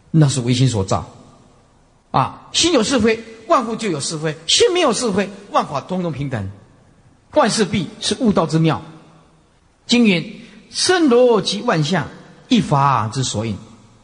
[0.09, 1.13] 那是唯心所造，
[2.11, 6.49] 啊，心有是非，万物就有是非；心没有是非，万法通通平等。
[7.33, 8.81] 万事毕是悟道之妙。
[9.85, 12.07] 经云：生罗及万象，
[12.47, 13.57] 一法之所引。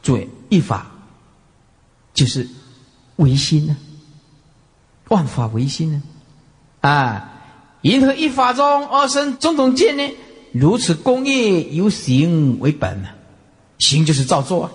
[0.04, 0.92] 诸位，一法
[2.14, 2.48] 就是
[3.16, 3.78] 唯心呢，
[5.12, 6.02] 万法唯心呢，
[6.80, 7.34] 啊，
[7.82, 10.10] 因何一法中而生种种见呢？
[10.54, 13.10] 如此工业由行为本呢，
[13.80, 14.72] 行就是造作啊。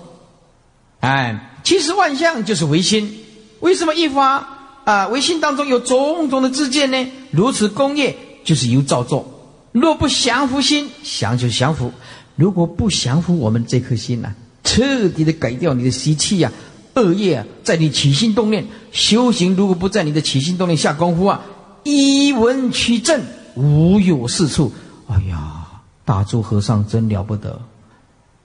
[1.01, 3.25] 哎，其实万象就是唯心。
[3.61, 4.47] 为什么一法
[4.85, 7.11] 啊唯心当中有种种的自见呢？
[7.31, 8.15] 如此工业
[8.45, 9.27] 就是由造作。
[9.73, 11.91] 若不降服心，降就降服；
[12.35, 14.35] 如果不降服我们这颗心呐，
[14.65, 16.53] 彻底的改掉你的习气呀、
[16.97, 21.43] 恶业啊，在你起心动念修行，如果不在你的起心动念下功夫啊，
[21.85, 23.23] 一闻取正，
[23.55, 24.73] 无有是处。
[25.07, 27.61] 哎呀，大珠和尚真了不得，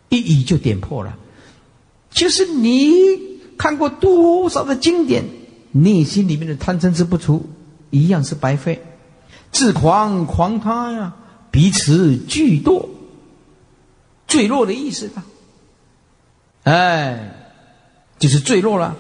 [0.09, 1.17] 一语就点破了。
[2.11, 2.91] 就是你
[3.57, 5.23] 看过多少的经典，
[5.71, 7.49] 内心里面的贪嗔痴不除，
[7.89, 8.83] 一样是白费。
[9.51, 11.15] 自狂狂他呀，
[11.51, 12.89] 彼此俱堕，
[14.27, 15.23] 坠落的意思吧？
[16.63, 17.40] 哎，
[18.21, 18.95] 就是坠落了，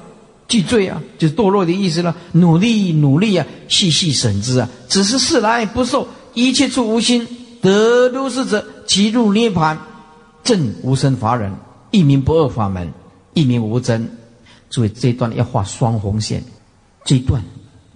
[0.47, 2.13] 俱坠啊，就是堕落的意思了。
[2.33, 7.27] 努力努力啊，细细审之啊，只是事来不受，一切处无心，
[7.61, 9.79] 得如是者，即入涅盘，
[10.43, 11.53] 正无生法忍，
[11.91, 12.91] 一名不二法门。
[13.33, 14.17] 一名无真，
[14.69, 16.43] 诸位这一段要画双红线。
[17.05, 17.41] 这一段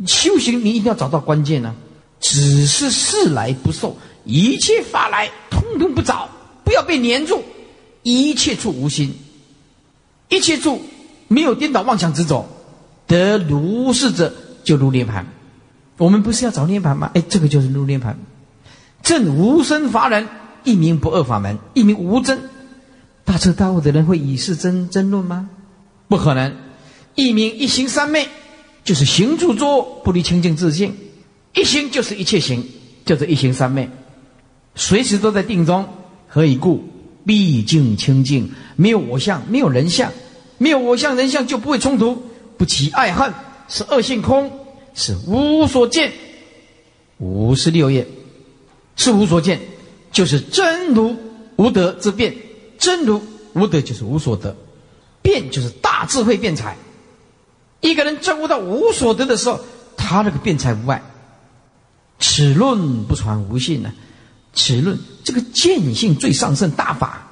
[0.07, 1.75] 修行，你一定要找到关键呢。
[2.21, 6.29] 只是事来不受，一切法来通通不找，
[6.63, 7.43] 不要被黏住。
[8.03, 9.13] 一切处无心，
[10.29, 10.81] 一切处
[11.27, 12.47] 没有颠倒妄想执着，
[13.07, 15.27] 得如是者就入涅盘。
[15.97, 17.11] 我们不是要找涅盘吗？
[17.13, 18.17] 哎，这个就是入涅盘。
[19.01, 20.27] 正无生法人，
[20.63, 22.39] 一名不二法门，一名无真。
[23.23, 25.49] 大彻大悟的人会以是争争论吗？
[26.07, 26.55] 不可能。
[27.15, 28.27] 一名一行三昧，
[28.83, 30.93] 就是行住坐不离清净自性，
[31.53, 32.63] 一心就是一切行，
[33.05, 33.89] 叫做一行三昧，
[34.75, 35.87] 随时都在定中。
[36.27, 36.83] 何以故？
[37.25, 40.11] 毕竟清净，没有我相，没有人相，
[40.57, 42.23] 没有我相人相就不会冲突，
[42.57, 43.33] 不起爱恨，
[43.67, 44.51] 是恶性空，
[44.93, 46.13] 是无所见。
[47.17, 48.07] 五十六页，
[48.95, 49.59] 是无所见，
[50.11, 51.15] 就是真如
[51.55, 52.35] 无德之变。
[52.77, 53.21] 真如
[53.53, 54.55] 无德就是无所得，
[55.21, 56.75] 辩就是大智慧辩才。
[57.79, 59.59] 一个人证悟到无所得的时候，
[59.95, 61.01] 他那个辩才无碍。
[62.19, 63.93] 此论不传无信呢？
[64.53, 67.27] 此论这个见性最上圣大法，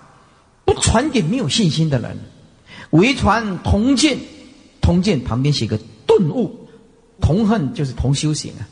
[0.65, 2.17] 不传给没有信心的人，
[2.93, 4.17] 唯传同见。
[4.81, 6.67] 同见旁边写个顿悟，
[7.21, 8.67] 同恨就是同修行啊。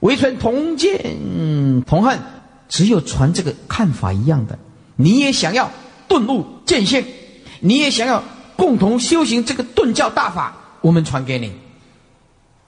[0.00, 2.18] 唯传同见嗯同恨，
[2.68, 4.58] 只有传这个看法一样的。
[4.96, 5.70] 你也想要
[6.08, 7.04] 顿悟见性，
[7.60, 8.24] 你也想要
[8.56, 11.52] 共同修行这个顿教大法，我们传给你。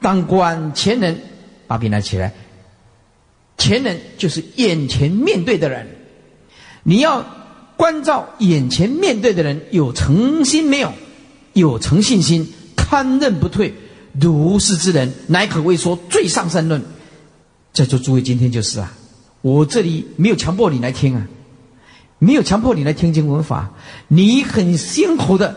[0.00, 1.20] 当观前人，
[1.66, 2.32] 把笔拿起来。
[3.58, 5.88] 前人就是眼前面对的人，
[6.84, 7.26] 你要
[7.76, 10.92] 关照眼前面对的人有诚心没有？
[11.52, 13.72] 有诚信心，堪任不退，
[14.20, 16.82] 如是之人，乃可谓说最上善论。
[17.72, 18.92] 在座诸位，今天就是啊，
[19.40, 21.26] 我这里没有强迫你来听啊。
[22.18, 23.70] 没有强迫你来听经闻法，
[24.08, 25.54] 你很辛苦的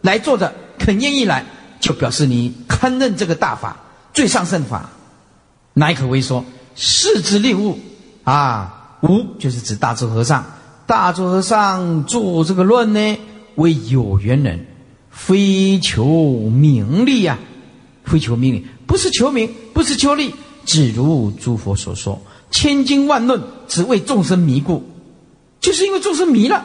[0.00, 1.44] 来做的，肯愿意来，
[1.78, 3.76] 就表示你堪认这个大法
[4.14, 4.90] 最上圣法。
[5.74, 6.44] 乃可谓说
[6.74, 7.78] 世之令物
[8.24, 10.44] 啊，无就是指大智和尚。
[10.86, 13.18] 大智和尚做这个论呢，
[13.56, 14.66] 为有缘人，
[15.10, 17.38] 非求名利呀，
[18.04, 20.32] 非求名利，不是求名，不是求利，
[20.64, 22.20] 只如诸佛所说，
[22.50, 24.84] 千经万论，只为众生迷故，
[25.60, 26.64] 就是因为众生迷了。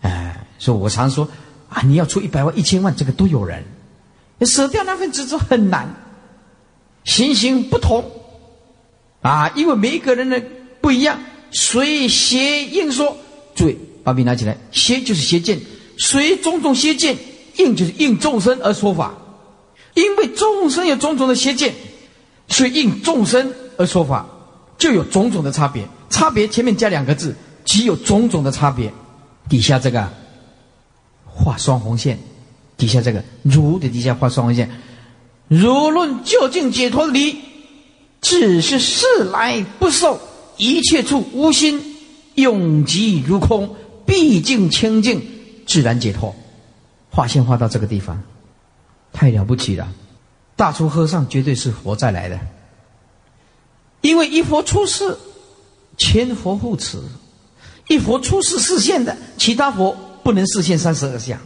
[0.00, 1.28] 哎，所以我常说
[1.68, 3.64] 啊，你要出一百万、一千万，这个都有人，
[4.40, 5.94] 舍掉那份执着很难。
[7.04, 8.10] 行行不同
[9.20, 10.42] 啊，因为每一个人的
[10.80, 11.20] 不一样，
[11.56, 13.16] 随邪应说。
[13.54, 15.58] 注意，把笔拿起来，邪就是邪见，
[15.96, 17.16] 随种种邪见
[17.56, 19.14] 应就是应众生而说法。
[19.94, 21.74] 因为众生有种种的邪见，
[22.48, 24.26] 所以应众生而说法，
[24.76, 25.88] 就有种种的差别。
[26.10, 27.34] 差别前面加两个字，
[27.64, 28.92] 即有种种的差别。
[29.48, 30.06] 底下这个
[31.24, 32.18] 画双红线，
[32.76, 34.70] 底下这个如的底下画双红线。
[35.48, 37.38] 如论究竟解脱理，
[38.20, 40.20] 只是世来不受
[40.56, 41.96] 一切处无心，
[42.34, 43.76] 永极如空，
[44.06, 45.22] 毕竟清净，
[45.66, 46.34] 自然解脱。
[47.10, 48.22] 画线画到这个地方，
[49.12, 49.88] 太了不起了！
[50.54, 52.38] 大出和尚绝对是佛再来的，
[54.00, 55.16] 因为一佛出世，
[55.98, 56.98] 千佛护持。
[57.88, 61.38] 一佛出世示现的，其他佛不能示现三十二相，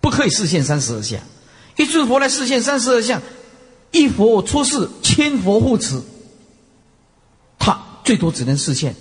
[0.00, 1.18] 不可以示现三十二相。
[1.76, 3.22] 一尊佛来示现三十二相，
[3.90, 6.00] 一佛出世，千佛护持，
[8.06, 8.94] 最多只能示现，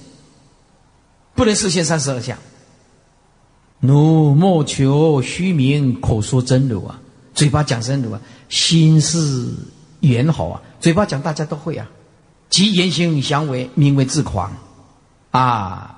[1.36, 2.36] 不能示现三十二相。
[3.82, 7.00] 奴莫求虚名，口说真如啊，
[7.36, 9.54] 嘴巴讲真如啊，心是
[10.00, 11.88] 圆好啊，嘴巴讲大家都会啊，
[12.50, 14.52] 即言行相违，名为自狂
[15.30, 15.92] 啊。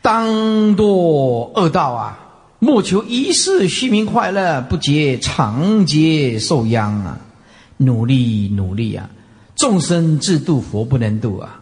[0.00, 2.18] 当堕恶道啊！
[2.58, 7.20] 莫求一世虚名快乐，不结长劫受殃啊！
[7.76, 9.10] 努力努力啊！
[9.56, 11.61] 众生自度，佛不能度啊！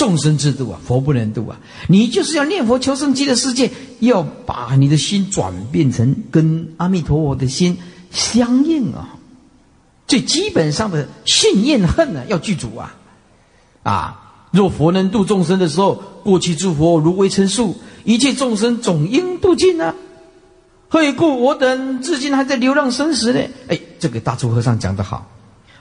[0.00, 1.60] 众生自度啊，佛不能度啊！
[1.86, 7.76] 你就是要念佛求生极乐世界，要把你的心转变成跟阿弥陀佛的心
[8.10, 9.10] 相应啊！
[10.06, 12.96] 最基本上的信念恨呢，要具足啊！
[13.82, 14.48] 啊！
[14.52, 19.94] 若佛能度众生的时候，过去诸佛如微尘数，一切众生总应度尽呢。
[20.88, 23.40] 何以故我等至今还在流浪生死呢？
[23.68, 25.30] 哎，这个大珠和尚讲得好，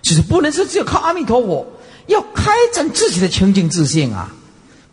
[0.01, 1.65] 其实不能是只有靠阿弥陀佛，
[2.09, 4.33] 要开展自己的清净自信啊！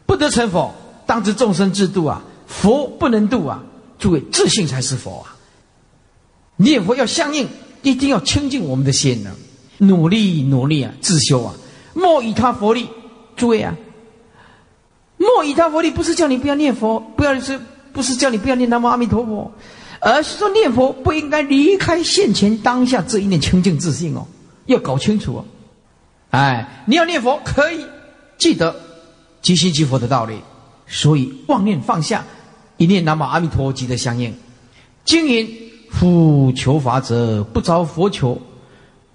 [0.04, 0.74] 不得成佛，
[1.06, 3.62] 当知众生自度啊，佛不能度啊！
[3.98, 5.34] 诸位，自信才是佛啊！
[6.56, 7.48] 念佛要相应，
[7.82, 9.34] 一定要清净我们的心呢。
[9.78, 11.54] 努力努力啊，自修啊，
[11.94, 12.86] 莫以他佛力。
[13.34, 13.74] 诸位啊，
[15.16, 17.58] 莫以他佛力，不是叫你不要念佛，不要是，
[17.92, 19.50] 不是叫你不要念南无阿弥陀佛，
[20.00, 24.26] 而是说念佛不应该离开现前当下这一念清净自信哦，
[24.66, 25.44] 要搞清楚哦。
[26.36, 27.86] 哎，你要念佛可以
[28.36, 28.76] 记得
[29.40, 30.42] 即心即佛的道理，
[30.86, 32.22] 所以妄念放下，
[32.76, 34.34] 一念南无阿弥陀即得相应。
[35.02, 35.48] 经营
[35.90, 38.38] 夫求法者不着佛求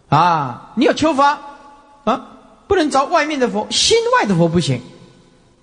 [0.09, 1.39] 啊，你要求法
[2.05, 2.27] 啊。
[2.67, 4.81] 不能找外面的佛，心外的佛不行。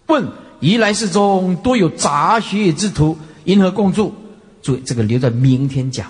[0.06, 0.28] 问：
[0.60, 4.14] 一来世中多有杂学之徒，因何共住？
[4.62, 6.06] 注意，这个留在明天讲。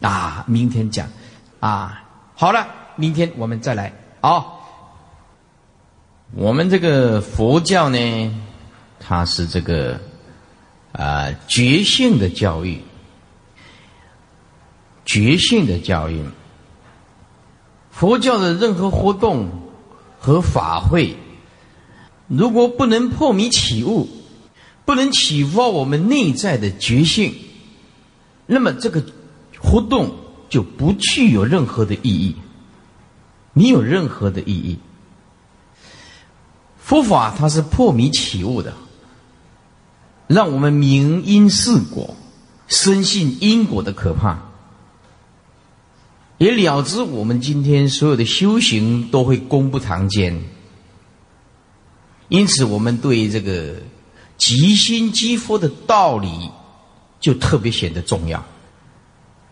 [0.00, 1.06] 啊，明天讲。
[1.60, 2.02] 啊，
[2.34, 2.66] 好了，
[2.96, 3.92] 明天我们再来。
[4.26, 4.64] 好，
[6.32, 8.34] 我们这个佛教呢，
[8.98, 10.00] 它是这个
[10.92, 12.80] 啊觉性的教育，
[15.04, 16.24] 觉性的教育。
[17.90, 19.50] 佛教的任何活动
[20.18, 21.16] 和法会，
[22.26, 24.08] 如果不能破迷起悟，
[24.86, 27.34] 不能启发我们内在的觉性，
[28.46, 29.04] 那么这个
[29.60, 30.16] 活动
[30.48, 32.36] 就不具有任何的意义，
[33.54, 34.78] 没有任何的意义。
[36.78, 38.74] 佛法它是破迷起悟的，
[40.26, 42.14] 让我们明因是果，
[42.68, 44.38] 深信因果的可怕。
[46.36, 50.42] 也了知我们今天所有的修行都会功不唐捐，
[52.28, 53.76] 因此我们对这个
[54.36, 56.50] 即心即佛的道理
[57.20, 58.44] 就特别显得重要。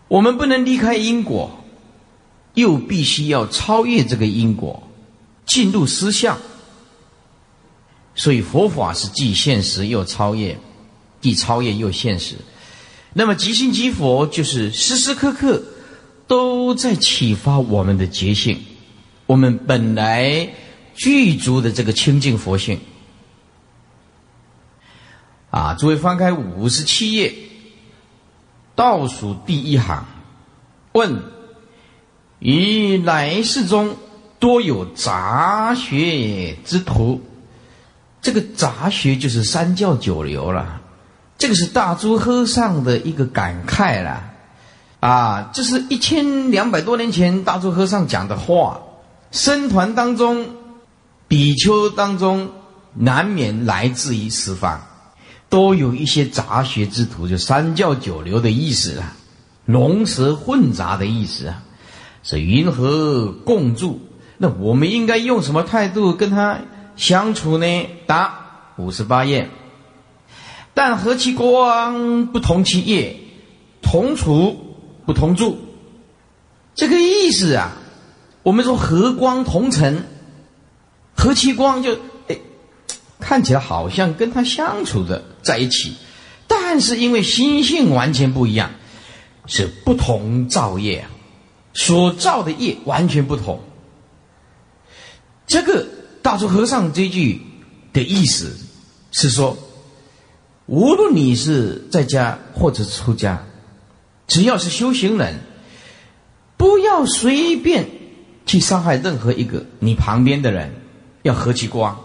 [0.09, 1.62] 我们不能离开因果，
[2.53, 4.87] 又必须要超越这个因果，
[5.45, 6.37] 进入实相。
[8.15, 10.59] 所以佛法是既现实又超越，
[11.21, 12.35] 既超越又现实。
[13.13, 15.63] 那么即心即佛就是时时刻刻。
[16.25, 18.61] 都在启发我们的觉性，
[19.25, 20.53] 我们本来
[20.95, 22.79] 具足的这个清净佛性。
[25.51, 27.35] 啊，诸位翻开五十七页，
[28.73, 30.05] 倒数第一行，
[30.93, 31.21] 问：
[32.43, 33.95] 于来世中
[34.37, 37.21] 多有杂学之徒。
[38.21, 40.81] 这个杂学就是三教九流了。
[41.37, 44.25] 这个是大珠和尚的一个感慨了。
[44.99, 48.81] 啊，这是一千两百多年前大珠和尚讲的话。
[49.31, 50.45] 僧团当中，
[51.29, 52.49] 比丘当中，
[52.93, 54.81] 难免来自于十方，
[55.47, 59.15] 都有一些杂学之徒，就三教九流的意思啊，
[59.65, 61.63] 龙蛇混杂的意思啊，
[62.23, 63.99] 是云何共住？
[64.37, 66.59] 那我们应该用什么态度跟他
[66.95, 67.87] 相处呢？
[68.07, 69.49] 答：五十八页。
[70.73, 73.17] 但和其光不同其业，
[73.81, 75.59] 同处不同住。
[76.73, 77.73] 这个意思啊，
[78.41, 80.03] 我们说和光同尘，
[81.15, 81.93] 和其光就
[82.27, 82.37] 哎，
[83.19, 85.93] 看起来好像跟他相处的在一起，
[86.47, 88.71] 但是因为心性完全不一样，
[89.45, 91.11] 是不同造业啊，
[91.73, 93.59] 所造的业完全不同。
[95.47, 95.85] 这个
[96.21, 97.41] 大珠和尚这句
[97.91, 98.55] 的意思
[99.11, 99.57] 是说。
[100.65, 103.43] 无论你是在家或者出家，
[104.27, 105.41] 只要是修行人，
[106.55, 107.89] 不要随便
[108.45, 110.73] 去伤害任何一个你旁边的人，
[111.21, 111.99] 要和其光。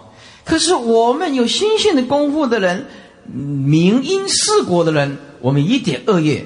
[0.44, 2.86] 可是我们有心性的功夫的人，
[3.32, 6.44] 明因事果的人，我们一点恶业，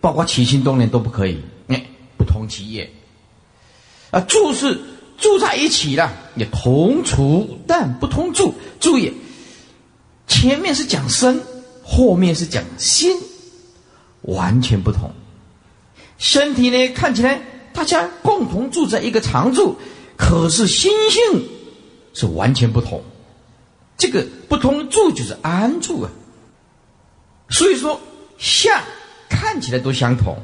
[0.00, 1.38] 包括起心动念都不可以。
[2.16, 2.90] 不同其业
[4.10, 4.80] 啊，住是
[5.18, 8.54] 住在一起了，也同处但不同住。
[8.80, 9.12] 注意。
[10.26, 11.40] 前面是讲身，
[11.82, 13.14] 后面是讲心，
[14.22, 15.10] 完全不同。
[16.16, 17.40] 身体呢，看起来
[17.74, 19.76] 大家共同住在一个常住，
[20.16, 21.46] 可是心性
[22.14, 23.02] 是完全不同。
[23.98, 26.10] 这个不同住就是安住啊。
[27.50, 28.00] 所以说，
[28.38, 28.82] 相
[29.28, 30.36] 看起来都相同，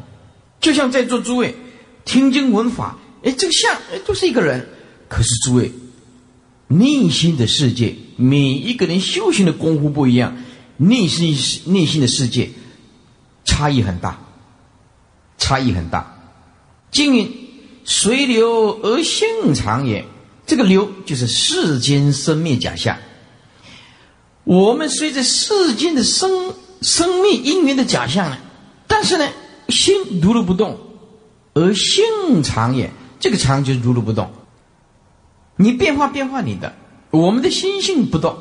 [0.60, 1.54] 就像在座诸位
[2.04, 4.68] 听经闻法，哎，这个相哎都是一个人，
[5.08, 5.72] 可是诸位。
[6.68, 10.36] 内心的世界，每一个人修行的功夫不一样，
[10.76, 11.36] 内心
[11.72, 12.50] 内心的世界
[13.44, 14.20] 差异很大，
[15.36, 16.16] 差异很大。
[16.92, 17.28] 经云
[17.84, 20.04] ：“随流而性长也。”
[20.46, 22.98] 这个流就是世间生灭假象。
[24.44, 28.38] 我们随着世间的生生命因缘的假象呢，
[28.86, 29.28] 但是呢，
[29.70, 30.78] 心如如不动，
[31.54, 32.90] 而性常也。
[33.18, 34.30] 这个常就是如如不动。
[35.56, 36.74] 你变化变化你的，
[37.10, 38.34] 我们的心性不动，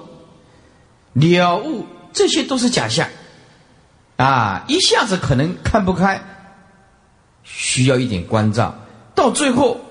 [1.12, 3.10] 了悟这些都是假象，
[4.16, 6.22] 啊，一下子可能看不开，
[7.44, 8.74] 需要一点关照，
[9.14, 9.82] 到最后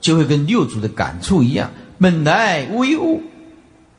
[0.00, 3.20] 就会跟六祖的感触一样，本来无一物，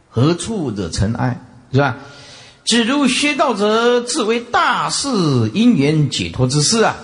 [0.10, 1.38] 何处惹尘埃，
[1.74, 1.98] 是吧？
[2.70, 5.10] 只如学道者自为大事
[5.56, 6.98] 因缘解脱之事啊，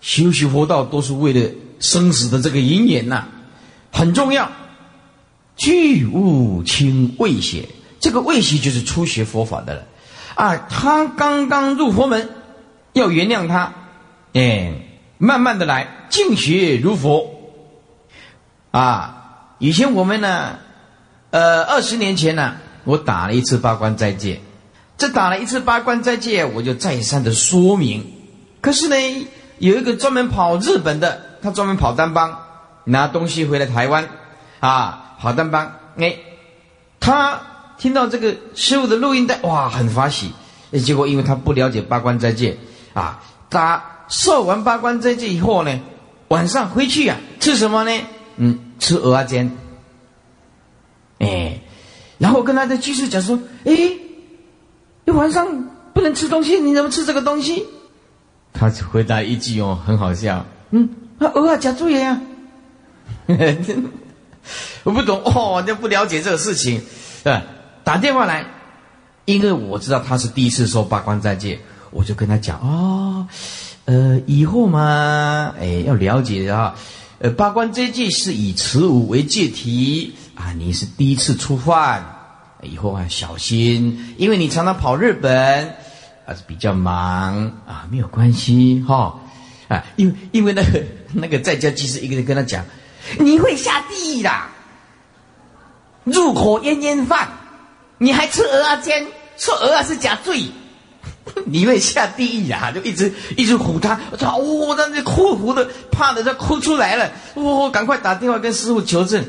[0.00, 3.26] 修习佛道都是为了生死的这个因缘呐，
[3.92, 4.50] 很重要。
[5.56, 7.68] 具悟清未邪，
[8.00, 9.84] 这个未邪就是初学佛法的人，
[10.36, 12.30] 啊，他刚刚入佛门，
[12.94, 13.74] 要原谅他，
[14.32, 14.72] 哎，
[15.18, 17.28] 慢慢的来，静学如佛，
[18.70, 20.60] 啊，以前我们呢，
[21.28, 24.40] 呃，二十年前呢，我打了一次八关斋戒，
[24.96, 28.04] 这打了一次八关斋戒，我就再三的说明，
[28.60, 29.26] 可是呢，
[29.58, 32.38] 有一个专门跑日本的，他专门跑单帮，
[32.84, 34.08] 拿东西回来台湾，
[34.60, 35.00] 啊。
[35.16, 36.16] 跑单帮，哎，
[37.00, 37.40] 他
[37.78, 40.32] 听到这个师傅的录音带，哇，很发喜。
[40.84, 42.58] 结果因为他不了解八关斋戒，
[42.92, 45.80] 啊，他受完八关斋戒以后呢，
[46.28, 48.04] 晚上回去呀，吃什么呢？
[48.36, 49.56] 嗯，吃鹅啊煎。
[51.20, 51.60] 哎，
[52.18, 53.72] 然后跟他的居士讲说，哎，
[55.04, 55.46] 你晚上
[55.92, 57.64] 不能吃东西，你怎么吃这个东西？
[58.52, 60.88] 他回答一句哦，很好笑，嗯，
[61.18, 62.20] 鹅啊，假注意呀。
[64.84, 66.80] 我不懂哦，就不了解这个事情，
[67.24, 67.40] 对，
[67.82, 68.46] 打电话来，
[69.24, 71.58] 因为我知道他是第一次说八关斋戒，
[71.90, 73.26] 我就跟他讲哦，
[73.86, 76.74] 呃，以后嘛，哎，要了解啊，
[77.18, 82.23] 呃，八关斋戒是以持五为戒题啊，你是第一次出犯，
[82.64, 85.68] 以后啊小心，因为你常常跑日本，
[86.26, 89.20] 啊，比较忙啊，没有关系哈，
[89.68, 92.64] 啊，因为因为那个那个在家即使一个人跟他讲，
[93.18, 94.30] 你会下地狱的。
[96.04, 97.28] 入口烟烟饭，
[97.96, 99.06] 你还吃鹅啊煎？
[99.38, 100.44] 说鹅啊是假罪，
[101.46, 102.70] 你会下地狱啊！
[102.70, 104.36] 就一直一直唬他，我操！
[104.36, 107.10] 我那哭哭的，怕的都哭出来了。
[107.32, 109.24] 我赶快打电话跟师傅求证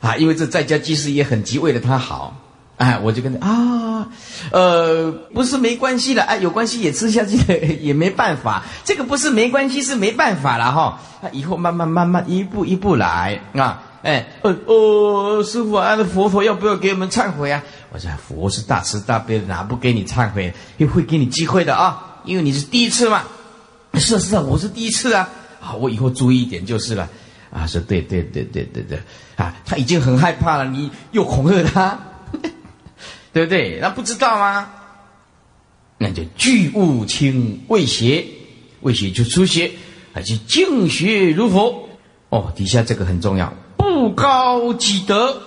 [0.00, 0.16] 啊！
[0.16, 2.36] 因为这在家技师也很急，为了他好，
[2.78, 4.08] 哎，我就跟他啊，
[4.52, 7.36] 呃，不是没关系的，哎，有关系也吃下去
[7.82, 8.62] 也没办法。
[8.84, 11.00] 这个不是没关系，是没办法了哈。
[11.32, 13.82] 以后慢慢慢慢一步一步来啊。
[14.02, 17.60] 哎，呃哦，师傅啊，那佛陀要不要给我们忏悔啊？
[17.90, 20.54] 我说佛是大慈大悲的，哪不给你忏悔？
[20.76, 23.22] 又会给你机会的啊，因为你是第一次嘛。
[23.94, 25.28] 是啊是啊，我是第一次啊，
[25.60, 27.08] 啊，我以后注意一点就是了。
[27.50, 29.00] 啊，说对对对对对对，
[29.34, 31.98] 啊，他已经很害怕了，你又恐吓他，
[33.32, 33.78] 对不对？
[33.80, 34.70] 那不知道吗？
[35.98, 38.24] 那就具物清未邪，
[38.82, 39.72] 未邪就出邪，
[40.14, 41.88] 而且净学如佛。
[42.28, 45.42] 哦，底下这个很重要，不高己德，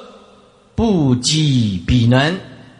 [0.76, 2.40] 不积彼能，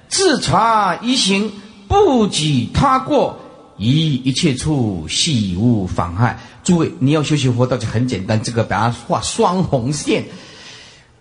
[0.10, 1.52] 自察一行，
[1.88, 3.40] 不己他过，
[3.78, 6.40] 以一切处细无妨害。
[6.64, 10.26] 诸位，你要修习佛道就很简单，这个把它画双红线。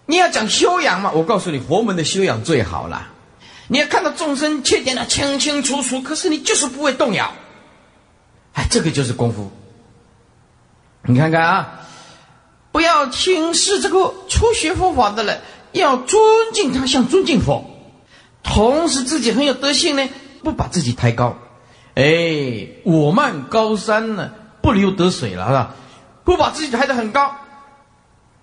[0.06, 3.06] 你要讲修养嘛，我告诉你，佛门的修养最好了。
[3.72, 7.32] 你要看到众生缺点呢，清清楚楚，可是你就是不会动摇。
[8.54, 9.48] 哎，这个就是功夫。
[11.04, 11.80] 你看看啊，
[12.72, 15.40] 不要轻视这个初学佛法的人，
[15.70, 16.20] 要尊
[16.52, 17.64] 敬他，像尊敬佛。
[18.42, 20.08] 同时自己很有德性呢，
[20.42, 21.38] 不把自己抬高。
[21.94, 24.32] 哎，我慢高山呢。
[24.62, 25.74] 不流得水了，是吧？
[26.22, 27.34] 不把自己抬得很高，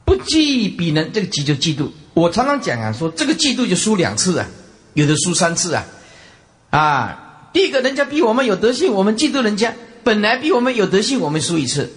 [0.03, 1.91] 不嫉比人，这个嫉就嫉妒。
[2.15, 4.47] 我常常讲啊，说这个嫉妒就输两次啊，
[4.97, 5.85] 有的输三次啊。
[6.71, 9.71] 啊，第一个人家比我们有德性，我们嫉妒人家；
[10.03, 11.91] 本来比我们有德性，我们输一次，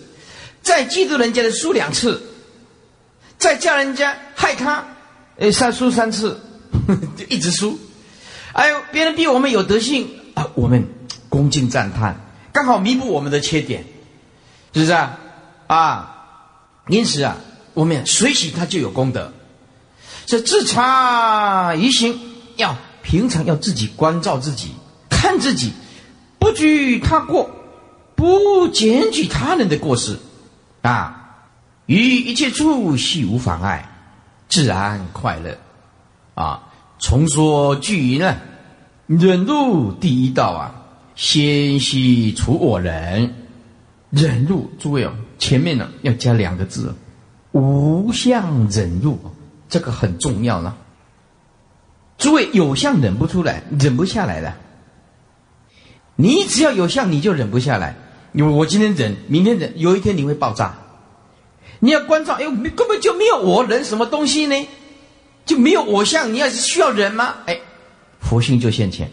[0.62, 2.20] 再嫉妒人家的输两次，
[3.38, 4.84] 再叫人家害他，
[5.38, 6.38] 呃，三输三次，
[7.16, 7.78] 就一直输。
[8.52, 10.86] 哎呦，别人比我们有德性啊，我们
[11.30, 12.14] 恭敬赞叹，
[12.52, 13.82] 刚好弥补我们的缺点。
[14.74, 15.18] 是不是啊？
[15.66, 16.26] 啊，
[16.88, 17.38] 因此啊，
[17.72, 19.32] 我们随喜他就有功德。
[20.26, 22.20] 这自察于心，
[22.56, 24.72] 要平常要自己关照自己，
[25.08, 25.72] 看自己，
[26.38, 27.50] 不举他过，
[28.14, 30.18] 不检举他人的过失，
[30.82, 31.46] 啊，
[31.86, 33.90] 于一切处系无妨碍，
[34.48, 35.58] 自然快乐。
[36.34, 38.36] 啊，从说句呢，
[39.06, 40.74] 忍辱第一道啊，
[41.14, 43.34] 先须除我人。
[44.10, 46.92] 忍辱，诸位哦，前面呢要加两个字，
[47.52, 49.18] 无相忍辱，
[49.68, 50.74] 这个很重要呢。
[52.20, 54.52] 诸位有相忍不出来，忍不下来的。
[56.14, 57.96] 你只要有相，你就忍不下来。
[58.32, 60.74] 因为我今天忍，明天忍，有一天你会爆炸。
[61.80, 64.68] 你要关照，哎，根本就没有我忍什么东西呢？
[65.46, 67.36] 就没有我相，你要是需要忍吗？
[67.46, 67.58] 哎，
[68.20, 69.10] 佛性就现前，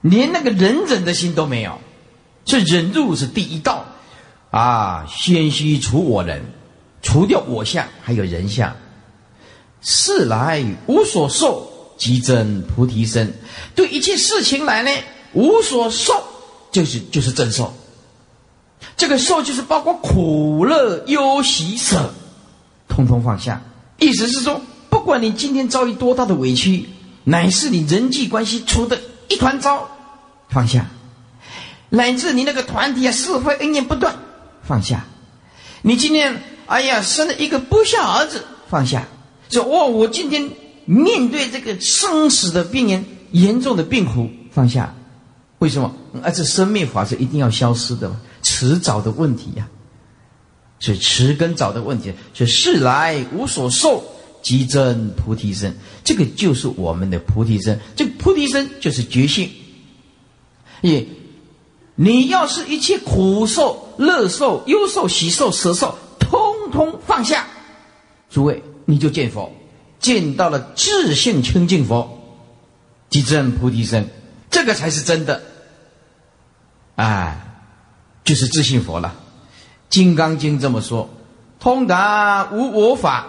[0.00, 1.78] 连那个忍忍的心都没有。
[2.46, 3.84] 这忍辱是第一道，
[4.50, 6.42] 啊，先须除我人，
[7.02, 8.74] 除掉我相，还有人相。
[9.82, 11.71] 事来无所受，
[12.02, 13.32] 即真菩提身。
[13.76, 14.90] 对一切事情来呢，
[15.34, 16.12] 无所受，
[16.72, 17.72] 就是就是正受。
[18.96, 22.12] 这个受就是包括苦乐忧喜舍，
[22.88, 23.62] 通通放下。
[24.00, 26.88] 意思是说，不管你今天遭遇多大的委屈，
[27.22, 29.88] 乃是你人际关系出的一团糟，
[30.48, 30.84] 放下。
[31.88, 34.12] 乃至你那个团体啊，是非恩怨不断，
[34.66, 34.96] 放下；
[35.82, 39.06] 你今天哎呀生了一个不孝儿子，放下。
[39.50, 40.50] 说哦，我今天
[40.84, 44.94] 面对这个生死的病人，严重的病苦，放下。
[45.58, 45.94] 为什么？
[46.22, 49.68] 而这生命法是一定要消失的，迟早的问题呀。
[50.80, 54.02] 所以迟跟早的问题，所以事来无所受，
[54.42, 55.76] 即真菩提身。
[56.02, 59.48] 这个就是我们的菩提身，这个菩提身就是觉性，
[60.80, 61.06] 也。
[61.94, 66.40] 你要是一切苦受、乐受、忧受、喜受、舍受，通
[66.72, 67.46] 通放下，
[68.30, 69.52] 诸位，你就见佛，
[70.02, 72.18] 见到了自性清净佛，
[73.08, 74.10] 即证菩提身，
[74.50, 75.40] 这个才是真的，
[76.96, 77.40] 哎，
[78.24, 79.14] 就是自信佛了。
[79.88, 81.08] 《金刚经》这么说：
[81.60, 83.28] 通达无我法，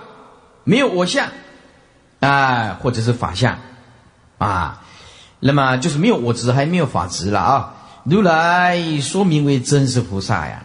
[0.64, 1.30] 没有我相，
[2.20, 3.60] 啊，或者是法相，
[4.38, 4.82] 啊，
[5.40, 7.76] 那么就是没有我执，还没有法执了啊。
[8.06, 10.64] 如来说明为真实菩萨呀，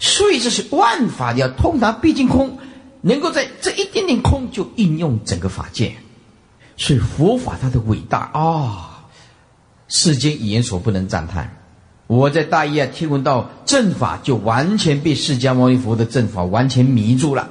[0.00, 2.58] 所以这是万法要通达毕竟空，
[3.02, 5.94] 能够在这一点点空就应用整个法界，
[6.78, 9.04] 所以佛法它的伟大啊，
[9.88, 11.58] 世间语言所不能赞叹。
[12.06, 17.50] 我在大一啊听闻到正法，就完全被释迦牟尼佛的正法完全迷住了，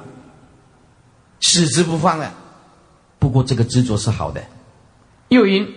[1.40, 2.34] 矢之不放了。
[3.20, 4.42] 不过这个执着是好的，
[5.28, 5.68] 又因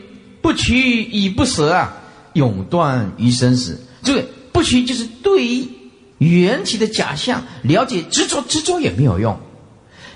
[0.41, 1.97] 不取以不舍啊。
[2.33, 5.69] 永断于生死，这个不取就是对于
[6.17, 9.39] 缘起的假象了解执着，执着也没有用。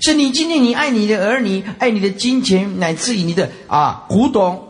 [0.01, 4.67] 是你今天你爱你的儿女，爱你的金钱，乃至于你的啊古董，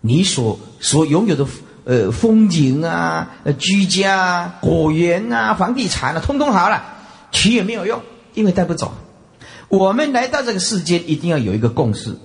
[0.00, 1.46] 你所所拥有的
[1.84, 6.82] 呃风景啊、呃居家啊、果园啊、房地产啊，通通好了，
[7.32, 8.00] 取也没有用，
[8.34, 8.94] 因为带不走。
[9.68, 12.16] 我们来到这个世间，一定要有一个共识：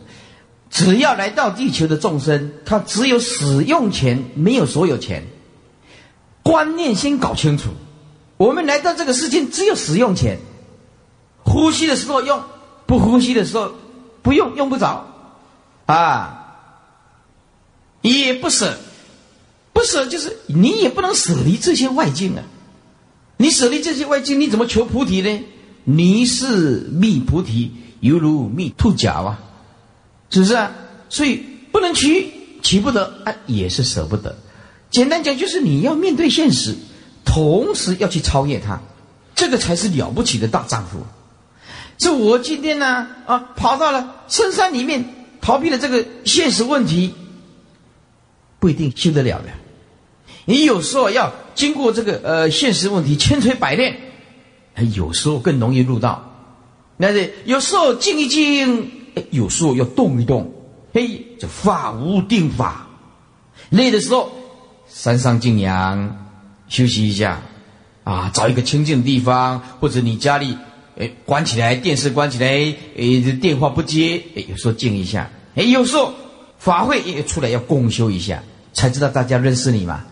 [0.70, 5.24] 只要来到地球的众生，他只有使用权，没有所有权。
[6.44, 7.70] 观念先搞清楚。
[8.38, 10.38] 我们来到这个世间，只有使用权。
[11.44, 12.42] 呼吸的时候用，
[12.86, 13.72] 不呼吸的时候
[14.22, 15.08] 不用，用不着。
[15.86, 16.56] 啊，
[18.02, 18.78] 也不舍，
[19.74, 22.44] 不舍就是你也不能舍离这些外境啊。
[23.38, 25.44] 你舍离这些外境，你怎么求菩提呢？
[25.84, 29.40] 你是觅菩提，犹如觅兔角啊，
[30.30, 30.72] 是不是啊？
[31.10, 32.32] 所以不能取，
[32.62, 34.38] 取不得啊，也是舍不得。
[34.92, 36.76] 简单讲，就是你要面对现实，
[37.26, 38.80] 同时要去超越它，
[39.36, 41.00] 这个才是了不起的大丈夫。
[42.02, 45.06] 这我今天呢啊，跑到了深山里面，
[45.40, 47.14] 逃避了这个现实问题，
[48.58, 49.50] 不一定修得了的。
[50.46, 53.96] 你有时候要经过这个呃现实问题千锤百炼。
[54.96, 56.34] 有时候更容易入道，
[56.98, 58.90] 那是有时候静一静，
[59.30, 60.52] 有时候要动一动，
[60.94, 62.88] 嘿，就法无定法。
[63.70, 64.32] 累的时候，
[64.88, 66.34] 山上静养，
[66.68, 67.42] 休息一下，
[68.04, 70.58] 啊，找一个清静的地方，或者你家里，
[70.98, 76.14] 哎，关起来，电视关起来，哎，电话不接，哎，有时候静一下，哎，有时候
[76.58, 80.04] 法会也出来要共修一下，才知道大家认识你嘛。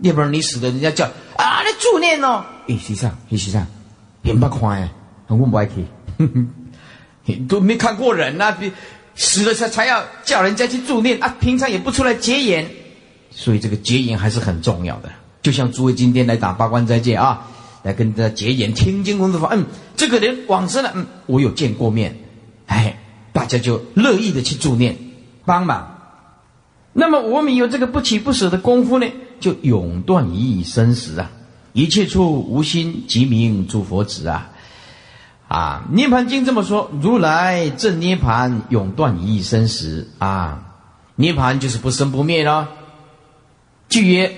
[0.00, 3.66] 要不然你死了，人家叫啊，来助念哦，哎，实际上，实际上。
[4.24, 4.90] 很不宽哎，
[5.26, 8.54] 很不爱去，都没看过人呐，
[9.14, 12.68] 死了才才要叫人家去助念啊，平常也不出来结缘，
[13.30, 15.08] 所以这个结缘还是很重要的。
[15.40, 17.46] 就像诸位今天来打八关斋戒啊，
[17.82, 19.64] 来跟大家结缘听经闻法，嗯，
[19.98, 22.16] 这个人往生了，嗯，我有见过面，
[22.66, 22.98] 哎，
[23.32, 24.96] 大家就乐意的去助念
[25.44, 25.98] 帮忙。
[26.92, 29.06] 那么我们有这个不起不舍的功夫呢，
[29.40, 31.32] 就永断一生死啊。
[31.72, 34.50] 一切处无心，即名诸佛子啊！
[35.48, 40.76] 啊，《涅盘经》这么说：如来正涅盘，永断一生死啊！
[41.16, 42.68] 涅盘就是不生不灭咯。
[43.88, 44.32] 句曰：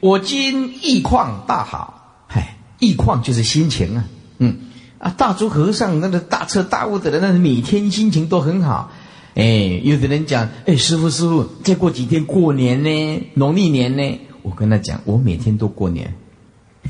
[0.00, 4.04] 我今意况大好，嗨，意况就是心情啊。
[4.38, 4.71] 嗯
[5.02, 8.92] 啊，大珠和尚那个大彻大悟的人，那每天心情都很好。
[9.34, 14.20] 哎，有的人讲：哎，师傅师傅，再过几天过年呢，农历年呢？
[14.42, 16.14] 我跟他讲，我每天都过年。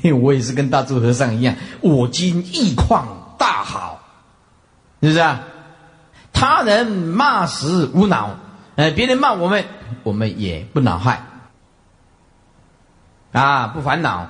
[0.02, 4.02] 嘿 我也是跟大珠和尚一样，我今意况大好，
[5.00, 5.44] 是不是啊？
[6.34, 8.36] 他人骂时无恼，
[8.76, 9.64] 呃，别人骂我们，
[10.02, 11.24] 我们也不恼害，
[13.32, 14.28] 啊，不烦恼。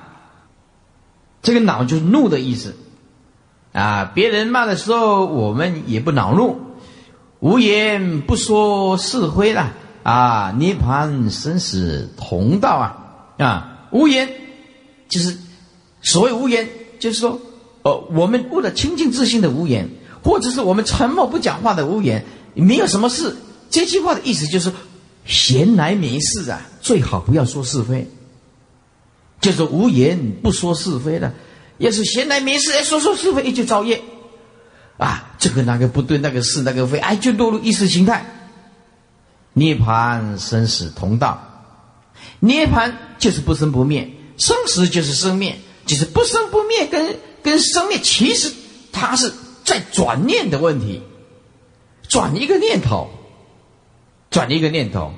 [1.41, 2.77] 这个恼就是怒的意思，
[3.73, 6.57] 啊，别人骂的时候，我们也不恼怒，
[7.41, 14.29] 无言不说是非了，啊，涅槃生死同道啊，啊，无言
[15.09, 15.37] 就是。
[16.05, 16.67] 所谓无言，
[16.99, 17.39] 就是说，
[17.83, 19.89] 呃，我们悟了清净自信的无言，
[20.21, 23.33] 或者是我们沉默不讲话的无言，没有什么事。
[23.69, 24.69] 这句话的意思就是，
[25.25, 28.05] 闲来没事啊，最好不要说是非，
[29.39, 31.31] 就是无言不说是非的。
[31.77, 34.01] 要是闲来没事，哎，说说是非就造业，
[34.97, 38.25] 啊，这个那个不对，那个是那个非，哎，就落入意识形态。
[39.53, 41.63] 涅盘生死同道，
[42.39, 45.57] 涅盘就是不生不灭，生死就是生灭。
[45.85, 48.53] 就是不生不灭，跟跟生灭，其实
[48.93, 49.33] 它是
[49.65, 51.01] 在转念的问题，
[52.07, 53.09] 转一个念头，
[54.31, 55.11] 转一个念头，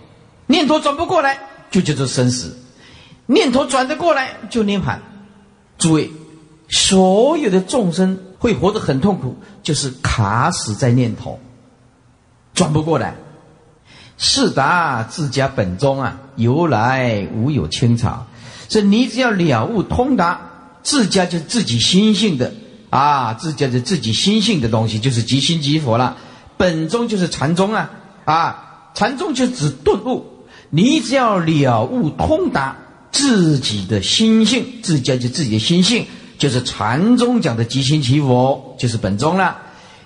[0.48, 1.40] 念头转不过来
[1.70, 2.58] 就叫做生死，
[3.28, 4.98] 念头转得过来就涅槃。
[5.78, 6.10] 诸位，
[6.76, 11.40] 所有的众生会活得很痛苦，就是卡死在念头，
[12.54, 13.16] 转不过来。
[14.18, 18.28] 是达自家本宗啊，由来无有青草，
[18.68, 20.52] 这你只要了悟通达。
[20.84, 22.54] 自家就自己心性的
[22.90, 26.18] 啊，自家就自己心性的东西，就是即心即佛了。
[26.58, 27.90] 本宗就是禅宗啊，
[28.26, 30.26] 啊，禅宗就指顿悟。
[30.70, 32.76] 你只要了悟通达
[33.12, 36.06] 自己的心性，自家就自己的心性，
[36.46, 39.58] 就是禅宗讲的即心即佛，就是本宗了。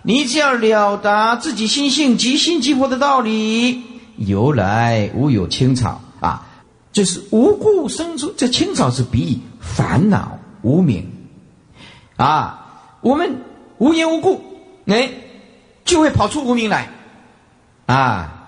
[0.04, 3.84] 你只要了达自己心性即心即佛的道理，
[4.16, 6.48] 由来无有青草啊，
[6.94, 8.34] 就是无故生出。
[8.38, 10.40] 这青草是比喻烦恼。
[10.62, 11.12] 无名，
[12.16, 13.42] 啊，我们
[13.78, 14.42] 无缘无故，
[14.86, 15.10] 哎，
[15.84, 16.90] 就会跑出无名来，
[17.86, 18.48] 啊，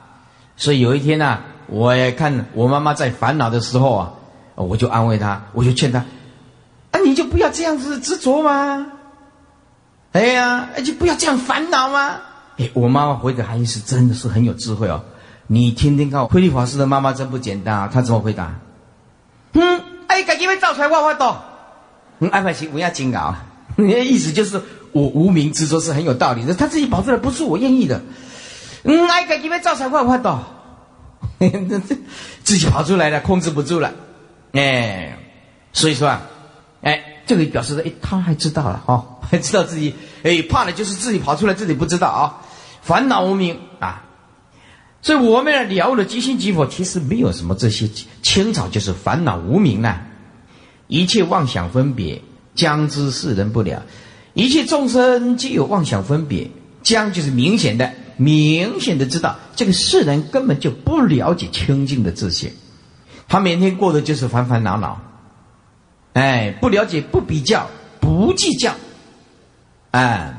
[0.56, 4.14] 所以有一天呢，我也看我妈妈在烦恼的时候啊，
[4.56, 6.06] 我就安慰她，我就劝她，
[6.92, 8.88] 啊，你就不要这样子执着吗，
[10.12, 12.18] 哎呀，就不要这样烦恼吗。
[12.58, 15.04] 哎，我妈妈回答还是真的是很有智慧哦，
[15.48, 18.54] 你听听看，慧律法师的妈妈真不简单啊，她怎么回答？
[19.54, 21.36] 嗯，哎，赶紧会造出来，我我懂。
[22.32, 23.34] 安排行不要煎熬，
[23.78, 24.62] 你 的意思就是
[24.92, 28.02] 我无名执着是很有道理的，他自己跑出来不是我愿意的。
[28.84, 30.44] 嗯，爱改因为造财快快到，
[32.44, 33.92] 自己跑出来了，控制不住了，
[34.54, 35.18] 哎，
[35.74, 36.22] 所以说啊，
[36.82, 42.42] 哎，这个表示的，哎，他还知道了哦， 还知道自己，哎，怕的就是自己跑出来，自己不知道啊，
[42.82, 44.04] 烦恼无名啊，
[45.02, 47.90] 所以我们了了即心即佛，其实没有什么这些，
[48.22, 50.02] 清早就是烦恼无名呐，
[50.88, 52.22] 一切妄想分别，
[52.56, 53.84] 将知世人不了，
[54.34, 56.50] 一切众生皆有妄想分别，
[56.84, 57.92] 将就是明显的。
[58.18, 62.52] 明显的知道，这个世人根本就不了解清净的自性，
[63.28, 65.02] 他每天过的就是烦烦恼恼，
[66.14, 67.68] 哎，不了解，不比较，
[68.00, 68.74] 不计较，
[69.92, 70.34] 哎，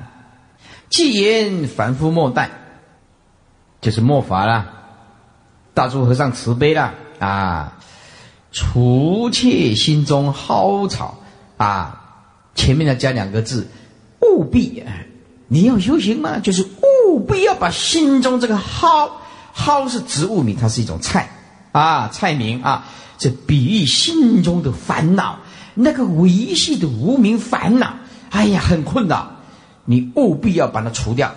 [0.91, 2.51] 既言凡夫莫待，
[3.81, 4.67] 就是莫法了，
[5.75, 7.79] 大珠和尚慈悲了啊，
[8.51, 11.19] 除却心中蒿草
[11.57, 12.01] 啊，
[12.55, 13.69] 前面要加两个字，
[14.21, 14.85] 务必，
[15.49, 16.39] 你要修行吗？
[16.39, 16.67] 就是。
[17.05, 19.11] 务必要把心中这个蒿，
[19.55, 21.29] 蒿是植物名，它是一种菜
[21.71, 22.87] 啊，菜名啊，
[23.19, 25.39] 这比喻心中的烦恼，
[25.75, 27.95] 那个维系的无名烦恼，
[28.31, 29.41] 哎呀，很困扰，
[29.85, 31.35] 你务必要把它除掉。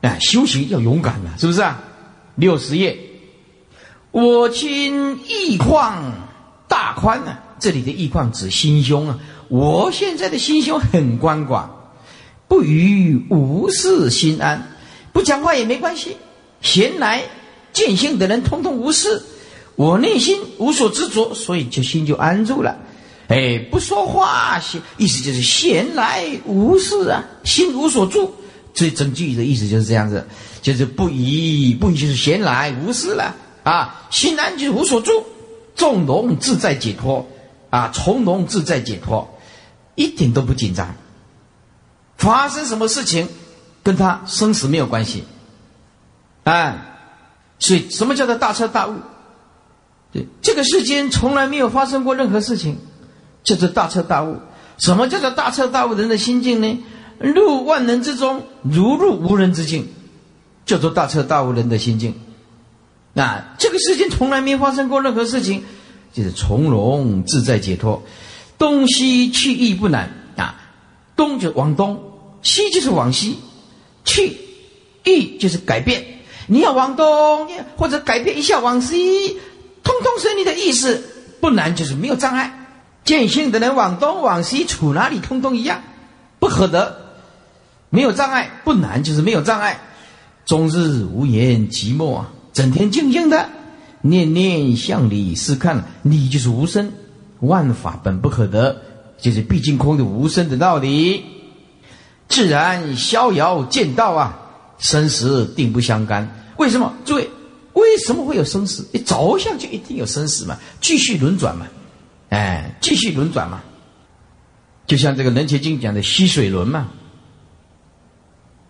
[0.00, 1.82] 哎，修行要勇敢啊，是不是啊？
[2.36, 2.98] 六十页，
[4.10, 6.12] 我今意旷
[6.68, 11.74] 大宽啊，这里的意旷指心胸啊，我现在的心胸很宽广。
[12.46, 14.68] 不与无事心安，
[15.12, 16.16] 不讲话也没关系。
[16.62, 17.24] 闲来
[17.74, 19.22] 见性的人，通通无事。
[19.76, 22.78] 我内心无所执着，所以就心就安住了。
[23.28, 24.60] 哎，不说话，
[24.96, 28.34] 意思就是闲来无事啊，心无所住。
[28.74, 30.26] 这整句的意思就是这样子，
[30.62, 34.06] 就是不疑不疑，就是闲来无事了啊。
[34.10, 35.24] 心安就是无所住，
[35.76, 37.26] 从容自在解脱
[37.70, 39.28] 啊，从容自在解脱，
[39.94, 40.94] 一点都不紧张。
[42.16, 43.28] 发生什么事情，
[43.82, 45.24] 跟他生死没有关系，
[46.44, 46.76] 哎，
[47.58, 48.94] 所以什么叫做大彻大悟？
[50.12, 52.78] 对，这个世间从来没有发生过任何事情，
[53.44, 54.36] 叫做大彻大悟。
[54.78, 56.78] 什么叫做大彻大悟人的心境呢？
[57.18, 59.88] 入万人之中，如入无人之境，
[60.66, 62.14] 叫做大彻大悟人的心境。
[63.12, 65.64] 那这个世间从来没发生过任何事情，
[66.12, 68.02] 就是从容自在解脱，
[68.56, 70.54] 东西去意不难啊，
[71.16, 72.04] 东就往东。
[72.40, 73.36] 西就是往西，
[74.04, 74.36] 去，
[75.02, 76.04] 意就是改变。
[76.46, 79.36] 你要往东，或者改变一下往西，
[79.82, 81.02] 通通是你的意思，
[81.40, 82.57] 不难，就是没有障碍。
[83.08, 85.80] 见性的人往东往西，处哪里通通一样，
[86.38, 86.94] 不可得，
[87.88, 89.80] 没有障碍，不难，就是没有障碍。
[90.44, 93.48] 终日无言寂寞啊，整天静静的，
[94.02, 96.92] 念念向里试看，你就是无声，
[97.40, 98.76] 万法本不可得，
[99.18, 101.24] 就是毕竟空的无声的道理。
[102.28, 104.38] 自然逍遥见道啊，
[104.78, 106.28] 生死定不相干。
[106.58, 106.92] 为什么？
[107.06, 107.30] 诸位，
[107.72, 108.86] 为什么会有生死？
[108.92, 111.66] 你走向就一定有生死嘛，继续轮转嘛，
[112.28, 113.62] 哎，继续轮转嘛。
[114.86, 116.88] 就像这个《人杰经》讲的吸水轮嘛，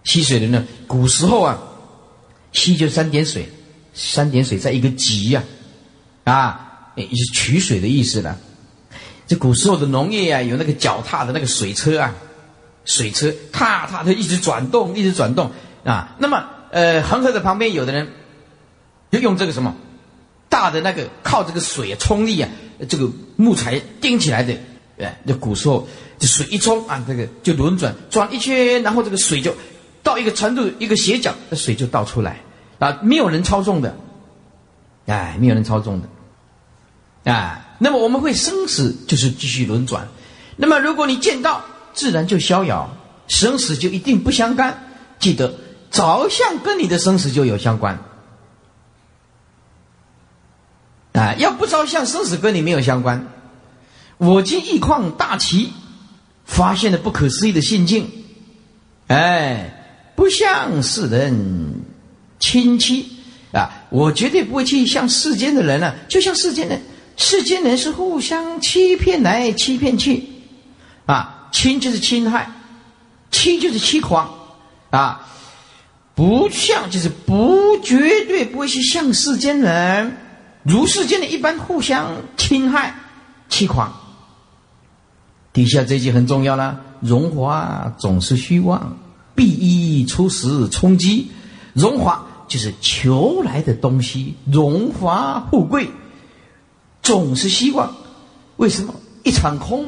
[0.05, 1.59] 吸水轮呢，古时候啊，
[2.53, 3.49] 吸就三点水，
[3.95, 5.43] 三点水在一个集呀，
[6.25, 8.37] 啊，也是取水的意思了。
[9.27, 12.15] 这古时候的农业啊，有那个脚踏的那个水车啊。
[12.85, 15.51] 水车踏踏的一直转动，一直转动
[15.85, 16.17] 啊。
[16.19, 18.09] 那么，呃，恒河的旁边，有的人
[19.11, 19.77] 就用这个什么
[20.49, 22.49] 大的那个靠这个水冲力啊，
[22.89, 24.55] 这个木材钉起来的，
[24.99, 25.87] 哎，这古时候
[26.19, 29.55] 这水一冲啊，这个就轮转转一圈，然后这个水就
[30.03, 32.41] 到一个程度，一个斜角，那水就倒出来
[32.79, 33.97] 啊，没有人操纵的，
[35.07, 36.09] 哎，没有人操纵的，
[37.25, 37.65] 哎。
[37.79, 40.09] 那么我们会生死就是继续轮转。
[40.57, 41.65] 那么如果你见到。
[41.95, 42.89] 自然就逍遥，
[43.27, 44.95] 生死就一定不相干。
[45.19, 45.53] 记得
[45.91, 47.99] 着相跟你的生死就有相关。
[51.19, 53.27] 啊，要不着相，生死跟你没有相关。
[54.19, 55.73] 我今一旷大奇，
[56.45, 58.09] 发现了不可思议的心境。
[59.09, 61.83] 哎，不像世人
[62.39, 63.07] 亲戚
[63.53, 66.81] 啊，我绝对不会去像世间的人啊，就像世间人，
[67.17, 70.25] 世间人是互相欺骗来欺骗去，
[71.07, 71.35] 啊。
[71.51, 72.47] 侵就是侵害，
[73.31, 74.31] 欺就是欺狂，
[74.91, 75.27] 啊，
[76.15, 77.97] 不像就是不绝
[78.27, 80.15] 对不会去像世间人，
[80.69, 82.95] 如世间的一般互相侵害、
[83.49, 83.91] 欺狂。
[85.51, 88.99] 底下这句很重要了：荣华总是虚妄，
[89.35, 91.31] 必依初时冲击。
[91.73, 95.89] 荣华就是求来的东西，荣华富贵
[97.03, 97.97] 总是希望。
[98.59, 98.95] 为什么
[99.25, 99.87] 一场空？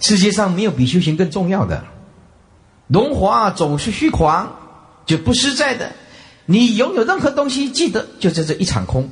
[0.00, 1.82] 世界上没有比修行更重要的，
[2.88, 4.54] 荣华总是虚狂，
[5.06, 5.92] 就不实在的。
[6.44, 9.08] 你拥有任何东西，记得就在这一场空。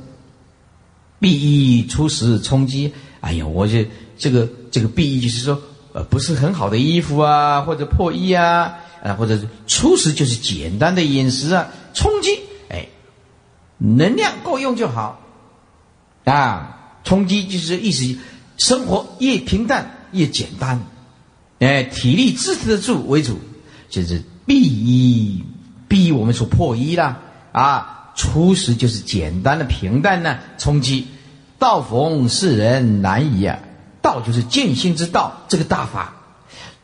[1.23, 5.57] 必衣初始冲击，哎呀，我这这个这个必衣就是说，
[5.93, 12.89] 呃，不是很好的衣服啊，或者破衣啊，啊，或者是初始就是简单的饮食啊，冲击，哎，
[13.77, 15.21] 能量够用就好，
[16.25, 18.17] 啊，冲击就是意思，
[18.57, 20.81] 生活越平淡越简单，
[21.59, 23.39] 哎，体力支持得住为主，
[23.89, 25.41] 就是必衣，
[25.87, 27.21] 必我们说破衣啦，
[27.53, 31.07] 啊，初时就是简单的平淡呢，冲击。
[31.59, 33.57] 道逢世人难移啊！
[34.01, 36.13] 道就是见性之道，这个大法，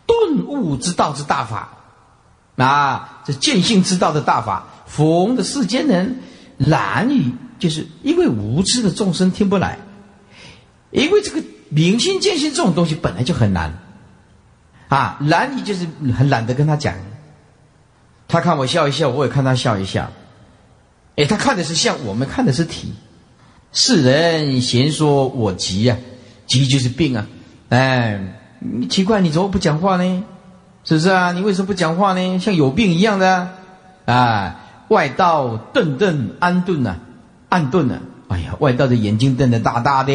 [0.05, 1.69] 顿悟之道之大法
[2.55, 3.21] 啊！
[3.25, 6.21] 这见性之道的大法，逢的世间人
[6.55, 9.79] 难以，就是因为无知的众生听不来，
[10.91, 13.79] 因为这个明心见性这种东西本来就很难
[14.87, 15.85] 啊，难以就是
[16.17, 16.95] 很懒得跟他讲。
[18.29, 20.09] 他看我笑一笑，我也看他笑一笑。
[21.19, 22.93] 哎，他看的是相，我们看的是体。
[23.73, 25.97] 世人闲说我急呀，
[26.47, 27.27] 急就是病啊！
[27.67, 28.37] 哎，
[28.89, 30.23] 奇怪，你怎么不讲话呢？
[30.85, 31.33] 是不是啊？
[31.33, 32.39] 你为什么不讲话呢？
[32.39, 33.49] 像有病一样的
[34.05, 34.61] 啊！
[34.87, 36.95] 外道顿顿安顿呐，
[37.49, 37.99] 暗顿呐！
[38.29, 40.13] 哎呀，外道的眼睛瞪得大大的，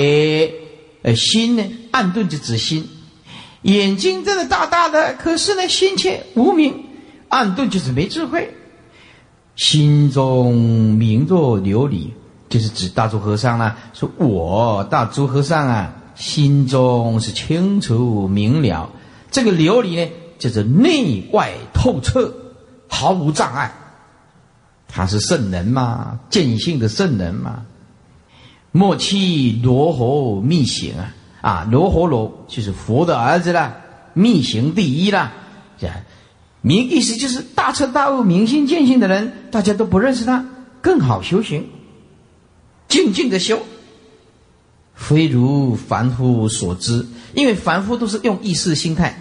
[1.03, 1.63] 呃，心呢？
[1.91, 2.89] 暗顿就指心，
[3.61, 6.87] 眼睛瞪得大大的，可是呢，心却无明，
[7.29, 8.55] 暗顿就是没智慧，
[9.57, 10.55] 心中
[10.95, 12.11] 明若琉璃。
[12.47, 18.89] 就是指大珠和尚呢，说我大珠和尚啊，心中是清楚明了，
[19.33, 22.33] 这个琉璃呢，就是内外透彻，
[22.87, 23.73] 毫无障碍。
[24.87, 27.67] 他是圣人嘛，见性的圣人嘛。
[28.71, 33.75] 莫欺罗侯密行啊，啊，罗侯罗就是佛的儿子啦，
[34.13, 35.33] 密行第一啦，
[35.77, 35.97] 这样
[36.67, 40.47] 明意思就是大彻大悟、明心见性的人，大家都不认识他，
[40.81, 41.69] 更好修行。
[42.89, 43.61] 静静的修，
[44.95, 47.05] 非如凡夫所知。
[47.35, 49.21] 因为凡夫都是用意识心态、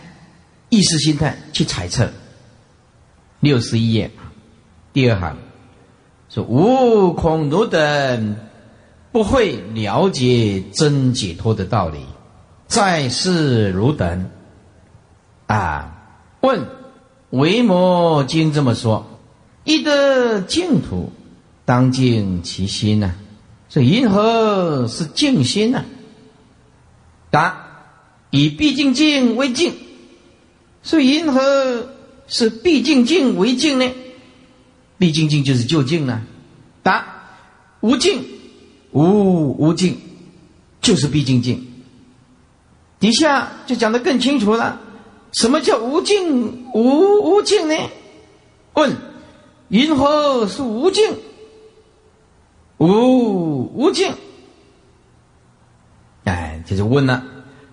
[0.70, 2.14] 意识心态去揣测。
[3.42, 4.10] 六十一页
[4.94, 5.38] 第二行
[6.30, 8.38] 说：“无恐奴等
[9.12, 12.00] 不会了解真解脱的道理，
[12.68, 14.30] 在世如等
[15.48, 15.90] 啊？
[16.40, 16.66] 问
[17.34, 19.08] 维摩经这么说：
[19.64, 21.12] 一得净土，
[21.66, 23.16] 当净其心呢？”
[23.70, 25.84] 这银河是静心呐？
[27.32, 27.66] 答：
[28.30, 29.74] 以毕竟静为净，
[30.84, 31.90] 所以银河
[32.28, 33.92] 是毕竟静为净呢？
[35.00, 36.22] 毕竟静就是就静了。
[36.84, 37.04] 答：
[37.82, 38.24] 无静，
[38.92, 39.98] 无无静，
[40.82, 41.66] 就是毕竟静。
[43.00, 44.80] 底下就讲得更清楚了，
[45.34, 47.76] 什么叫无尽无无尽呢？
[48.74, 48.96] 问：
[49.70, 51.12] 银河是无尽？
[52.78, 54.12] 无无尽，
[56.26, 57.24] 哎，这就问了，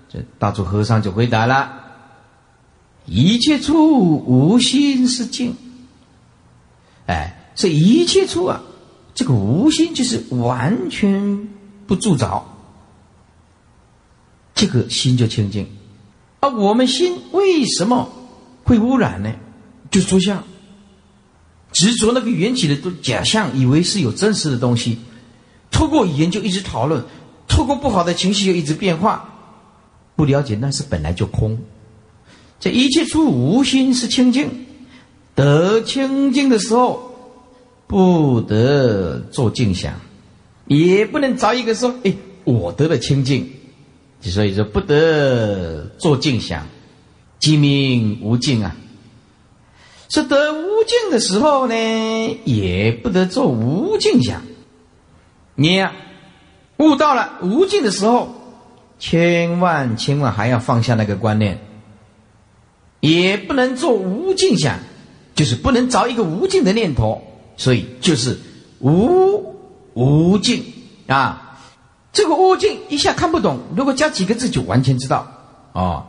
[0.08, 1.72] 这大珠和尚就回答了：
[3.06, 5.56] 一切处无心是静。
[7.06, 8.62] 哎，这一切处啊，
[9.14, 11.48] 这个无心就是完全
[11.86, 12.44] 不住着，
[14.54, 15.66] 这个心就清净。
[16.40, 18.10] 而我们心为什么
[18.64, 19.32] 会污染呢？
[19.90, 20.38] 就出现。
[21.72, 24.98] 执着那个缘起的假象，以为是有真实的东西，
[25.70, 27.04] 透过语言就一直讨论，
[27.46, 29.32] 透过不好的情绪就一直变化，
[30.16, 31.58] 不了解那是本来就空。
[32.58, 34.66] 这一切处无心是清净，
[35.34, 37.14] 得清净的时候，
[37.86, 39.94] 不得做净想，
[40.66, 42.14] 也不能找一个说：“哎，
[42.44, 43.48] 我得了清净。”
[44.22, 46.66] 所以说不得做尽想，
[47.38, 48.76] 即名无尽啊。
[50.08, 51.74] 是得无尽的时候呢，
[52.44, 54.42] 也不得做无尽想。
[55.54, 55.92] 你呀，
[56.78, 58.28] 悟到了无尽的时候，
[58.98, 61.58] 千万千万还要放下那个观念，
[63.00, 64.78] 也不能做无尽想，
[65.34, 67.22] 就是不能着一个无尽的念头。
[67.56, 68.38] 所以就是
[68.80, 69.54] 无
[69.94, 70.64] 无尽
[71.06, 71.49] 啊，
[72.12, 75.26] 这个无尽一下看不懂，如果加几个字就完全知道
[75.72, 76.06] 哦。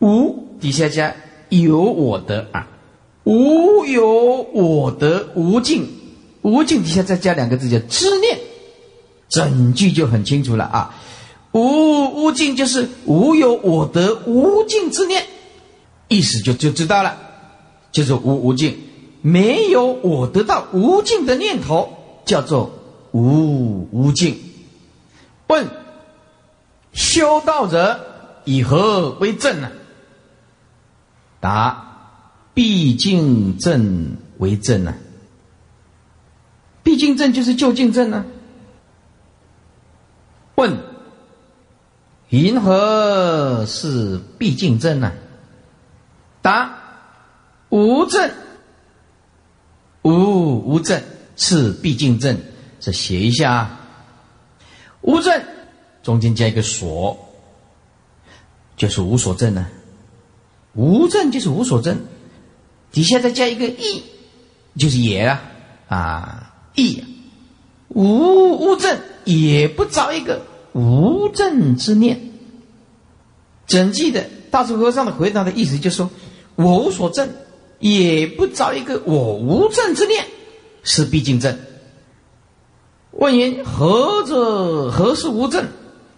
[0.00, 1.14] 无底下加
[1.48, 2.66] 有我的啊。
[3.24, 5.86] 无有我得无尽，
[6.42, 8.38] 无尽底下再加两个字叫知念，
[9.28, 10.96] 整句就很清楚了啊！
[11.52, 15.22] 无无尽就是无有我得无尽之念，
[16.08, 17.16] 意思就就知道了，
[17.92, 18.76] 就是无无尽，
[19.20, 21.90] 没有我得到无尽的念头，
[22.24, 22.72] 叫做
[23.12, 24.40] 无无尽。
[25.50, 25.66] 问：
[26.92, 28.06] 修道者
[28.44, 29.70] 以何为正呢？
[31.40, 31.88] 答。
[32.52, 34.94] 毕竟正为正呢？
[36.82, 38.24] 毕竟正就是就近正呢？
[40.56, 40.76] 问：
[42.28, 45.12] 云何是毕竟正呢？
[46.42, 46.76] 答：
[47.70, 48.30] 无正，
[50.02, 51.02] 无无正
[51.36, 52.38] 是毕竟正。
[52.78, 53.79] 这写一下，
[55.02, 55.42] 无证
[56.02, 57.18] 中间加一个所，
[58.76, 59.66] 就是无所证呢。
[60.74, 61.98] 无证就是无所证，
[62.92, 64.02] 底下再加一个意，
[64.78, 65.42] 就是也啊
[65.88, 67.02] 啊意，
[67.88, 72.30] 无无证也不着一个无证之念。
[73.66, 76.10] 整记的大智和尚的回答的意思就是说，
[76.54, 77.28] 我无所证，
[77.78, 80.24] 也不着一个我无证之念，
[80.82, 81.58] 是毕竟证。
[83.12, 84.90] 问言何者？
[84.90, 85.68] 何是无证？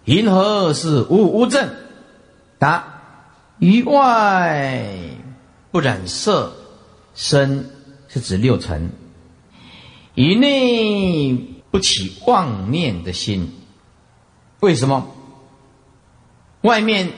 [0.05, 1.69] 云何是无无证？
[2.59, 2.89] 答。
[3.59, 4.93] 于外
[5.71, 6.53] 不染色
[7.15, 7.69] 身，
[8.09, 8.89] 是指六尘；
[10.15, 11.33] 于内
[11.71, 13.53] 不起妄念的心。
[14.59, 15.07] 为什么？
[16.61, 17.13] 外面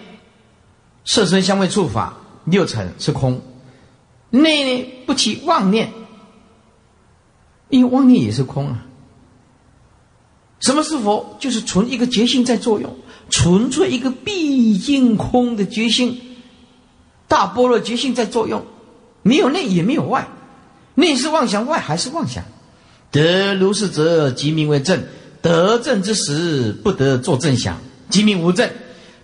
[1.04, 3.42] 色身香味触法六尘是空，
[4.30, 5.92] 内呢不起妄念，
[7.70, 8.86] 因为妄念也是空啊。
[10.66, 11.38] 什么是佛？
[11.40, 12.92] 就是纯一个觉性在作用，
[13.30, 16.20] 纯粹一个毕竟空的觉性。
[17.28, 18.66] 大般若觉性在作用，
[19.22, 20.28] 没有内也没有外，
[20.96, 22.44] 内是妄想，外还是妄想。
[23.12, 25.04] 得如是者，即名为正。
[25.44, 27.78] 得正之时，不得作正想，
[28.10, 28.68] 即名无正。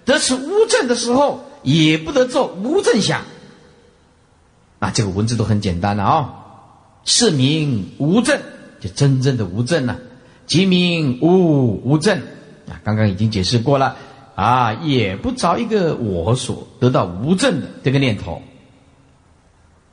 [0.05, 3.23] 得此无正的时候，也不得作无正想。
[4.77, 6.33] 啊，这个文字都很简单了啊，
[7.03, 8.39] 是名无正，
[8.79, 9.97] 就真正的无正了，
[10.45, 12.19] 即名无无正。
[12.69, 13.97] 啊，刚刚已经解释过了。
[14.35, 18.41] 啊，也不着一个我所得到无证的这个念头。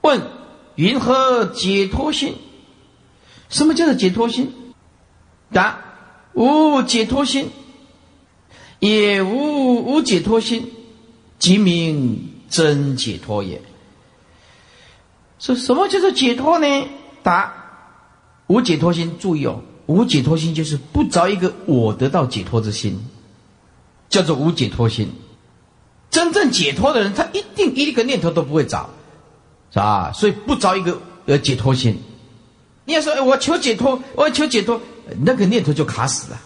[0.00, 0.22] 问：
[0.76, 2.34] 云何解脱心？
[3.50, 4.52] 什么叫做解脱心？
[5.52, 5.80] 答：
[6.34, 7.50] 无解脱心，
[8.78, 10.72] 也无无解脱心，
[11.38, 13.60] 即名真解脱也。
[15.38, 16.88] 是什么叫做解脱呢？
[17.22, 17.52] 答：
[18.46, 19.16] 无解脱心。
[19.18, 22.96] 注意哦，无解脱心就是不着一个我得到解脱之心。
[24.08, 25.06] 叫做无解脱心，
[26.10, 28.88] 真正解脱的人，他一定一个念头都不会找，
[29.70, 30.10] 是吧？
[30.14, 32.00] 所以不着一个呃解脱心。
[32.86, 34.80] 你要说，哎，我求解脱，我要求解脱，
[35.20, 36.40] 那个念头就卡死了。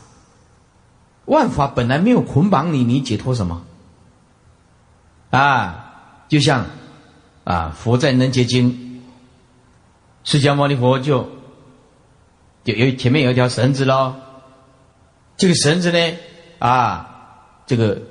[1.27, 3.63] 万法本来没有捆绑你，你解脱什么？
[5.31, 6.67] 啊，就像
[7.45, 9.05] 啊，佛在能结经，
[10.25, 11.31] 释迦牟尼佛就
[12.65, 14.15] 就有前面有一条绳子喽，
[15.37, 16.17] 这个绳子呢，
[16.59, 17.09] 啊。
[17.65, 18.03] 这个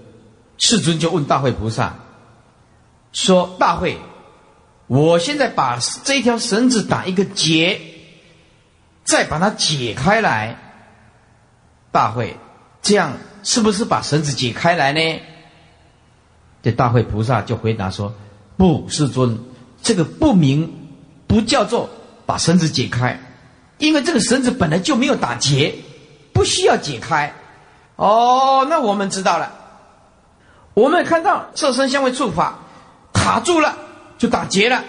[0.57, 1.95] 世尊就问大会菩萨
[3.11, 3.97] 说：“大会，
[4.87, 7.79] 我现在把这条绳子打一个结，
[9.03, 10.57] 再把它解开来。
[11.91, 12.37] 大会，
[12.81, 15.19] 这样是不是把绳子解开来呢？”
[16.63, 18.15] 这大会菩萨就回答说
[18.57, 19.37] ：“不，世尊，
[19.83, 20.89] 这个不明
[21.27, 21.89] 不叫做
[22.25, 23.19] 把绳子解开，
[23.81, 25.75] 因为这个绳子本来就没有打结，
[26.31, 27.33] 不需要解开。”
[27.97, 29.51] 哦，那我们知道了。
[30.73, 32.57] 我们看到色身香味触法
[33.13, 33.77] 卡住了，
[34.17, 34.83] 就打结了。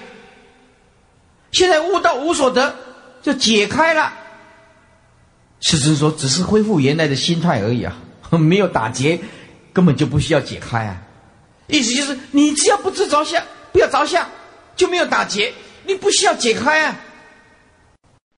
[1.50, 2.74] 现在悟到无所得，
[3.20, 4.12] 就解开了。
[5.60, 7.94] 师尊说，只是恢复原来的心态而已啊，
[8.30, 9.20] 没有打结，
[9.72, 10.96] 根本就不需要解开啊。
[11.66, 13.42] 意思就是，你只要不知着相，
[13.72, 14.26] 不要着相，
[14.74, 15.52] 就没有打结，
[15.84, 16.96] 你不需要解开啊。